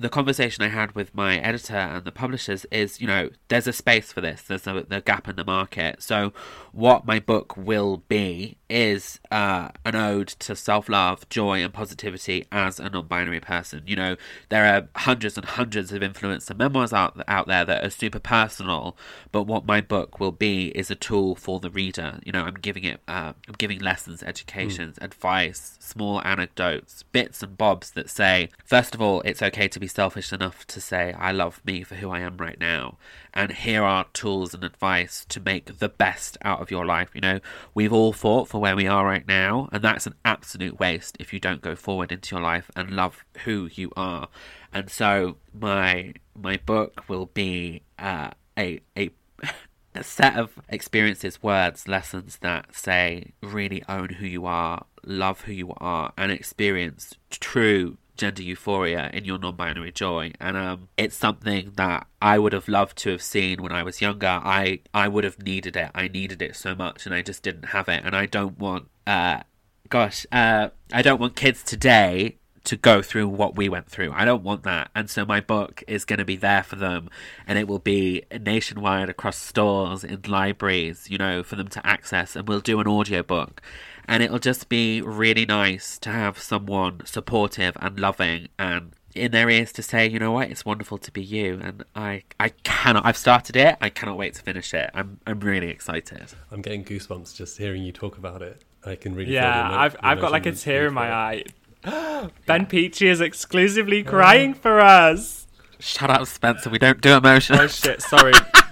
[0.00, 3.72] the conversation I had with my editor and the publishers is, you know, there's a
[3.72, 4.42] space for this.
[4.42, 6.02] There's a, the gap in the market.
[6.02, 6.32] So,
[6.72, 12.78] what my book will be is uh, an ode to self-love, joy, and positivity as
[12.78, 13.82] a non-binary person.
[13.86, 14.16] You know,
[14.48, 18.96] there are hundreds and hundreds of influencer memoirs out out there that are super personal,
[19.32, 22.20] but what my book will be is a tool for the reader.
[22.24, 27.58] You know, I'm giving it, uh, I'm giving lessons, educations, advice, small anecdotes, bits and
[27.58, 31.32] bobs that say, first of all, it's okay to be selfish enough to say, I
[31.32, 32.96] love me for who I am right now.
[33.34, 37.10] And here are tools and advice to make the best out of your life.
[37.14, 37.40] You know,
[37.74, 41.32] we've all fought for where we are right now, and that's an absolute waste if
[41.32, 44.28] you don't go forward into your life and love who you are.
[44.72, 49.10] And so my my book will be uh, a a
[49.94, 55.52] a set of experiences, words, lessons that say really own who you are, love who
[55.52, 60.32] you are, and experience true gender euphoria in your non-binary joy.
[60.38, 64.00] And um, it's something that I would have loved to have seen when I was
[64.00, 64.40] younger.
[64.60, 65.90] I I would have needed it.
[65.94, 68.02] I needed it so much, and I just didn't have it.
[68.04, 69.40] And I don't want, uh,
[69.88, 74.12] gosh, uh, I don't want kids today to go through what we went through.
[74.12, 74.90] I don't want that.
[74.94, 77.08] And so my book is going to be there for them
[77.46, 82.36] and it will be nationwide across stores, in libraries, you know, for them to access.
[82.36, 83.62] And we'll do an audiobook.
[84.10, 89.48] And it'll just be really nice to have someone supportive and loving and in their
[89.48, 91.58] ears to say, you know what, it's wonderful to be you.
[91.62, 93.76] And I, I cannot, I've started it.
[93.80, 94.90] I cannot wait to finish it.
[94.94, 96.26] I'm, I'm really excited.
[96.50, 98.62] I'm getting goosebumps just hearing you talk about it.
[98.84, 101.06] I can really feel Yeah, the emo- I've I've got like a tear in my
[101.06, 101.44] feel.
[101.84, 102.28] eye.
[102.46, 105.46] Ben Pechey is exclusively uh, crying for us.
[105.78, 106.68] Shut up, Spencer.
[106.70, 107.56] We don't do emotion.
[107.58, 108.02] Oh shit!
[108.02, 108.32] Sorry,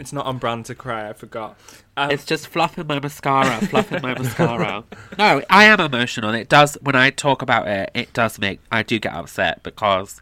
[0.00, 1.08] it's not on brand to cry.
[1.08, 1.58] I forgot.
[1.96, 4.84] Um, It's just fluffing my mascara, fluffing my mascara.
[5.18, 6.34] No, I am emotional.
[6.34, 7.90] It does when I talk about it.
[7.94, 10.20] It does make I do get upset because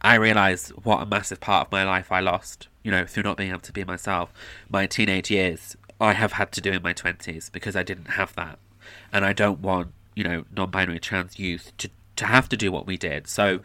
[0.00, 2.68] I realise what a massive part of my life I lost.
[2.82, 4.32] You know, through not being able to be myself.
[4.70, 8.34] My teenage years, I have had to do in my twenties because I didn't have
[8.36, 8.58] that,
[9.12, 12.86] and I don't want you know non-binary trans youth to to have to do what
[12.86, 13.26] we did.
[13.28, 13.60] So.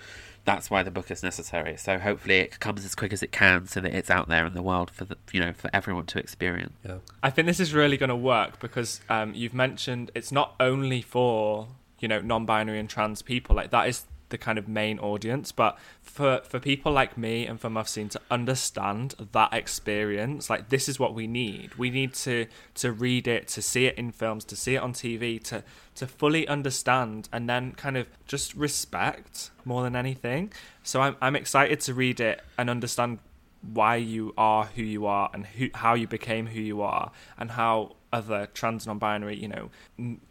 [0.46, 1.78] That's why the book is necessary.
[1.78, 4.54] So hopefully it comes as quick as it can, so that it's out there in
[4.54, 6.74] the world for the you know for everyone to experience.
[6.86, 6.98] Yeah.
[7.22, 11.02] I think this is really going to work because um, you've mentioned it's not only
[11.02, 11.68] for
[12.00, 13.56] you know non-binary and trans people.
[13.56, 14.04] Like that is
[14.34, 18.20] the kind of main audience, but for for people like me and for Mufseen to
[18.30, 21.76] understand that experience, like this is what we need.
[21.76, 24.92] We need to to read it, to see it in films, to see it on
[24.92, 25.64] TV, to
[25.96, 30.52] to fully understand and then kind of just respect more than anything.
[30.82, 33.20] So I'm I'm excited to read it and understand
[33.62, 37.52] why you are who you are and who, how you became who you are and
[37.52, 39.70] how other trans non-binary you know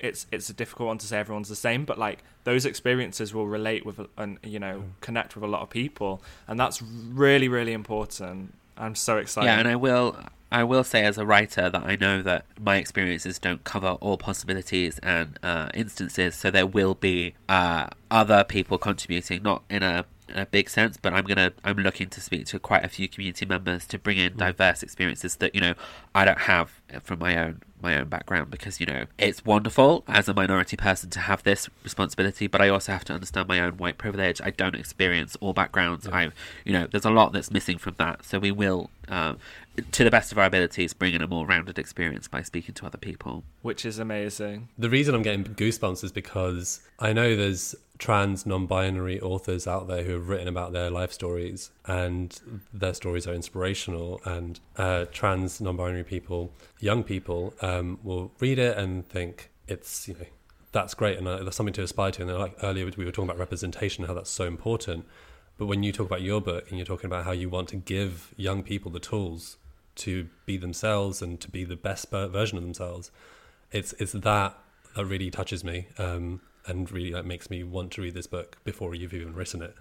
[0.01, 3.47] it's it's a difficult one to say everyone's the same but like those experiences will
[3.47, 7.73] relate with and you know connect with a lot of people and that's really really
[7.73, 8.55] important.
[8.77, 9.47] I'm so excited.
[9.47, 10.17] Yeah, and I will
[10.51, 14.19] I will say as a writer that I know that my experiences don't cover all
[14.19, 20.05] possibilities and uh, instances, so there will be uh, other people contributing, not in a,
[20.22, 23.09] in a big sense, but I'm gonna I'm looking to speak to quite a few
[23.09, 25.75] community members to bring in diverse experiences that you know
[26.15, 30.29] I don't have from my own my own background because you know it's wonderful as
[30.29, 33.77] a minority person to have this responsibility but i also have to understand my own
[33.77, 34.41] white privilege.
[34.43, 36.09] I don't experience all backgrounds.
[36.09, 36.31] I
[36.65, 38.25] you know there's a lot that's missing from that.
[38.25, 39.39] So we will um,
[39.93, 42.99] to the best of our abilities bringing a more rounded experience by speaking to other
[42.99, 43.45] people.
[43.63, 44.69] Which is amazing.
[44.79, 50.03] The reason I'm getting goosebumps is because I know there's trans non-binary authors out there
[50.03, 52.41] who have written about their life stories and
[52.73, 58.77] their stories are inspirational and uh, trans non-binary people young people um, will read it
[58.77, 60.27] and think it's you know
[60.73, 62.23] that's great and uh, there's something to aspire to.
[62.23, 65.07] And like earlier we were talking about representation how that's so important.
[65.59, 67.77] But when you talk about your book and you're talking about how you want to
[67.77, 69.59] give young people the tools
[69.97, 73.11] to be themselves and to be the best version of themselves
[73.71, 74.55] it's it's that
[74.97, 78.59] that really touches me um, and really like makes me want to read this book
[78.65, 79.75] before you've even written it.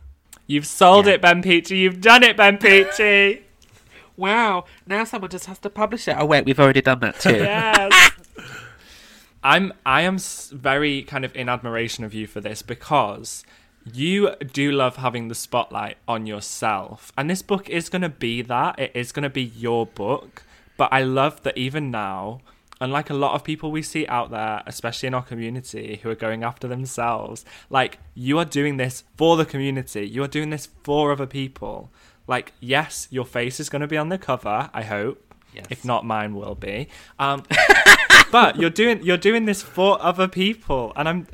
[0.47, 1.13] you've sold Yeah.
[1.13, 3.41] it ben pechey you've done it ben pechey
[4.17, 7.35] wow now someone just has to publish it oh wait we've already done that too
[7.35, 8.11] yes.
[9.43, 10.17] I'm I am
[10.51, 13.43] very kind of in admiration of you for this because
[13.85, 17.11] you do love having the spotlight on yourself.
[17.17, 18.79] And this book is going to be that.
[18.79, 20.43] It is going to be your book.
[20.77, 22.41] But I love that even now,
[22.79, 26.15] unlike a lot of people we see out there, especially in our community, who are
[26.15, 30.07] going after themselves, like you are doing this for the community.
[30.07, 31.91] You are doing this for other people.
[32.27, 35.31] Like, yes, your face is going to be on the cover, I hope.
[35.53, 35.65] Yes.
[35.69, 36.87] If not, mine will be.
[37.19, 37.43] Um,
[38.31, 41.27] but you're doing you're doing this for other people, and I'm.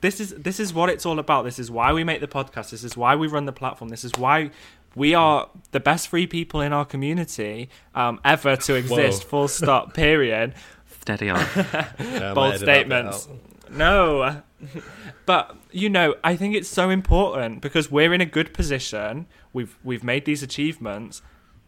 [0.00, 1.44] This is this is what it's all about.
[1.44, 2.70] This is why we make the podcast.
[2.70, 3.88] This is why we run the platform.
[3.88, 4.50] This is why
[4.94, 9.24] we are the best free people in our community um, ever to exist.
[9.24, 9.28] Whoa.
[9.28, 9.94] Full stop.
[9.94, 10.54] Period.
[11.00, 11.38] steady on
[11.98, 13.28] Yeah, Bold edit that bit statements.
[13.70, 14.42] No.
[15.26, 19.26] But you know, I think it's so important because we're in a good position.
[19.52, 21.20] We've we've made these achievements.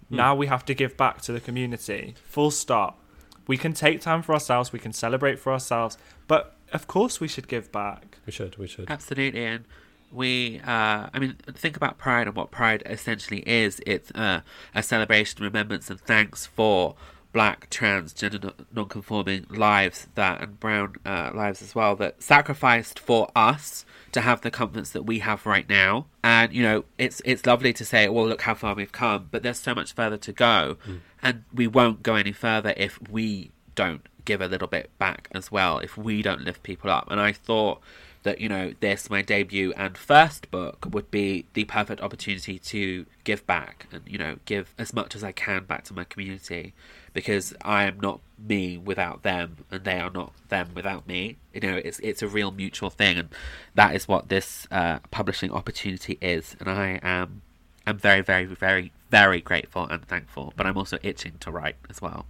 [0.08, 2.14] Now we have to give back to the community.
[2.24, 2.98] Full stop.
[3.46, 7.28] We can take time for ourselves, we can celebrate for ourselves, but of course we
[7.28, 8.18] should give back.
[8.26, 8.90] We should, we should.
[8.90, 9.64] Absolutely, and
[10.12, 13.80] we, uh, I mean, think about Pride and what Pride essentially is.
[13.86, 14.40] It's uh,
[14.74, 16.96] a celebration, remembrance, and thanks for
[17.32, 22.98] black, trans, gender non- non-conforming lives that, and brown uh, lives as well, that sacrificed
[22.98, 26.06] for us to have the comforts that we have right now.
[26.24, 29.42] And you know, it's it's lovely to say, well, look how far we've come, but
[29.42, 30.76] there's so much further to go,
[31.22, 35.50] and we won't go any further if we don't give a little bit back as
[35.50, 35.78] well.
[35.78, 37.80] If we don't lift people up, and I thought
[38.22, 43.06] that you know this my debut and first book would be the perfect opportunity to
[43.24, 46.74] give back and you know give as much as I can back to my community
[47.14, 51.36] because I am not me without them and they are not them without me.
[51.54, 53.28] You know it's it's a real mutual thing and
[53.74, 56.56] that is what this uh, publishing opportunity is.
[56.60, 57.42] And I am
[57.86, 62.00] I'm very very very very grateful and thankful but I'm also itching to write as
[62.00, 62.26] well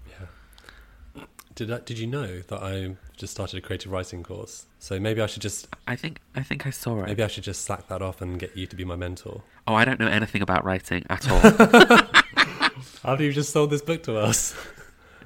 [1.55, 4.67] Did I, did you know that I just started a creative writing course?
[4.79, 7.45] So maybe I should just I think I think I saw it maybe I should
[7.45, 9.43] just slack that off and get you to be my mentor.
[9.67, 11.41] oh I don't know anything about writing at all
[13.05, 14.55] After you've just sold this book to us.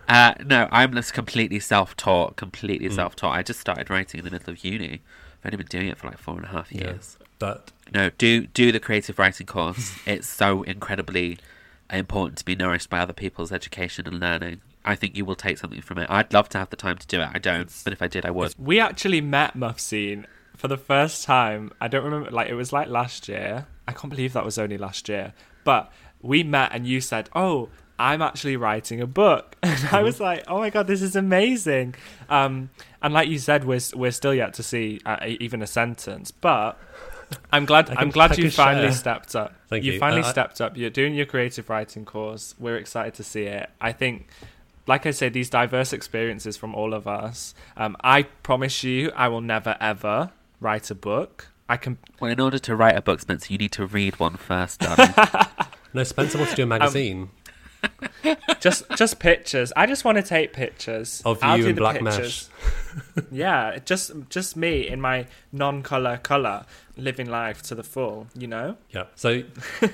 [0.07, 2.37] Uh, no, I'm just completely self-taught.
[2.37, 2.95] Completely Mm.
[2.95, 3.35] self-taught.
[3.35, 5.01] I just started writing in the middle of uni.
[5.43, 6.89] I've only been doing it for like four and a half Yeah.
[6.91, 7.17] years.
[7.39, 9.95] But No, do do the creative writing course.
[10.05, 11.39] it's so incredibly
[11.91, 14.61] important to be nourished by other people's education and learning.
[14.85, 16.11] I think you will take something from it.
[16.11, 17.29] I'd love to have the time to do it.
[17.33, 18.55] I don't, but if I did, I would.
[18.59, 20.27] We actually met Mufseen
[20.57, 21.73] for the first time.
[21.81, 23.67] I don't remember, like, it was like last year.
[23.89, 25.33] I can't believe that was only last year.
[25.65, 29.57] But we met and you said, Oh, I'm actually writing a book.
[29.63, 31.95] And I was like, Oh my God, this is amazing.
[32.29, 32.71] Um,
[33.03, 36.31] and like you said, we're, we're still yet to see uh, even a sentence.
[36.31, 36.79] But
[37.53, 38.93] I'm glad, I I'm glad you finally share.
[38.93, 39.55] stepped up.
[39.69, 39.93] Thank you.
[39.93, 40.77] You finally uh, stepped up.
[40.77, 42.55] You're doing your creative writing course.
[42.59, 43.71] We're excited to see it.
[43.81, 44.29] I think
[44.87, 47.55] like I say, these diverse experiences from all of us.
[47.77, 51.49] Um, I promise you, I will never ever write a book.
[51.69, 51.99] I can.
[52.21, 55.15] Well, in order to write a book, Spencer, you need to read one first, darling.
[55.95, 57.31] no, Spencer wants to do a magazine
[58.61, 59.73] just just pictures.
[59.77, 62.51] I just want to take pictures of I'll you in black pictures.
[63.31, 66.65] yeah, just just me in my non-color color,
[66.97, 68.27] living life to the full.
[68.35, 68.77] You know.
[68.91, 69.05] Yeah.
[69.15, 69.43] So,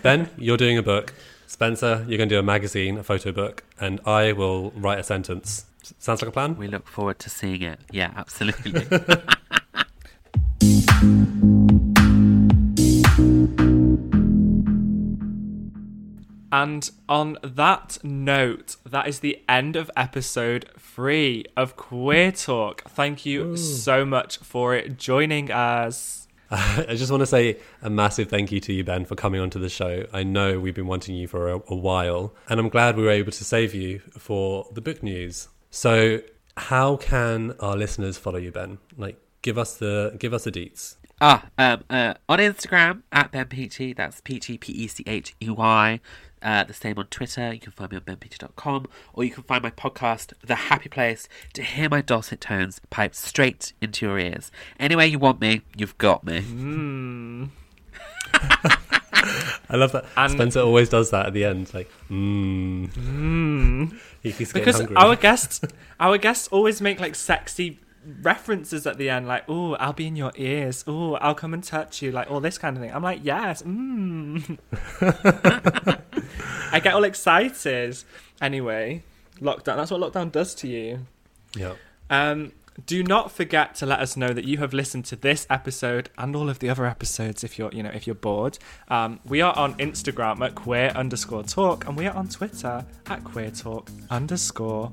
[0.03, 1.15] Ben, you're doing a book.
[1.47, 5.03] Spencer, you're going to do a magazine, a photo book, and I will write a
[5.03, 5.67] sentence.
[5.99, 6.57] Sounds like a plan?
[6.57, 7.81] we look forward to seeing it.
[7.91, 8.87] Yeah, absolutely.
[16.53, 22.83] And on that note, that is the end of episode three of Queer Talk.
[22.89, 26.27] Thank you so much for joining us.
[26.51, 29.61] I just want to say a massive thank you to you, Ben, for coming onto
[29.61, 30.07] the show.
[30.13, 33.11] I know we've been wanting you for a, a while, and I'm glad we were
[33.11, 35.49] able to save you for the book news.
[35.71, 36.23] So,
[36.57, 38.79] how can our listeners follow you, Ben?
[38.97, 40.97] Like, give us the give us the deets.
[41.21, 43.95] Ah, um, uh, on Instagram at Ben Pechey.
[43.95, 46.01] That's Pechey P E C H E Y.
[46.43, 47.53] Uh, the same on Twitter.
[47.53, 51.29] You can find me on benpechey.com, or you can find my podcast, The Happy Place,
[51.53, 54.51] to hear my dulcet tones piped straight into your ears.
[54.79, 56.39] Anywhere you want me, you've got me.
[59.69, 60.05] I love that.
[60.17, 62.91] And- Spencer always does that at the end, like, mmm.
[62.93, 64.01] Mm.
[64.23, 64.97] He keeps getting Because hungry.
[64.97, 65.61] our guests,
[65.99, 67.79] our guests always make like sexy
[68.23, 70.85] references at the end, like "Oh, I'll be in your ears.
[70.87, 72.93] Oh, I'll come and touch you," like all this kind of thing.
[72.93, 74.59] I'm like, yes, mm.
[76.73, 77.99] I get all excited.
[78.41, 79.03] Anyway,
[79.41, 79.77] lockdown.
[79.77, 81.07] That's what lockdown does to you.
[81.55, 81.75] yeah.
[82.09, 82.53] Um,
[82.87, 86.35] do not forget to let us know that you have listened to this episode and
[86.35, 88.59] all of the other episodes if you're, you know, if you're bored.
[88.89, 93.25] Um, we are on Instagram at queer underscore talk and we are on Twitter at
[93.25, 94.93] queer talk underscore.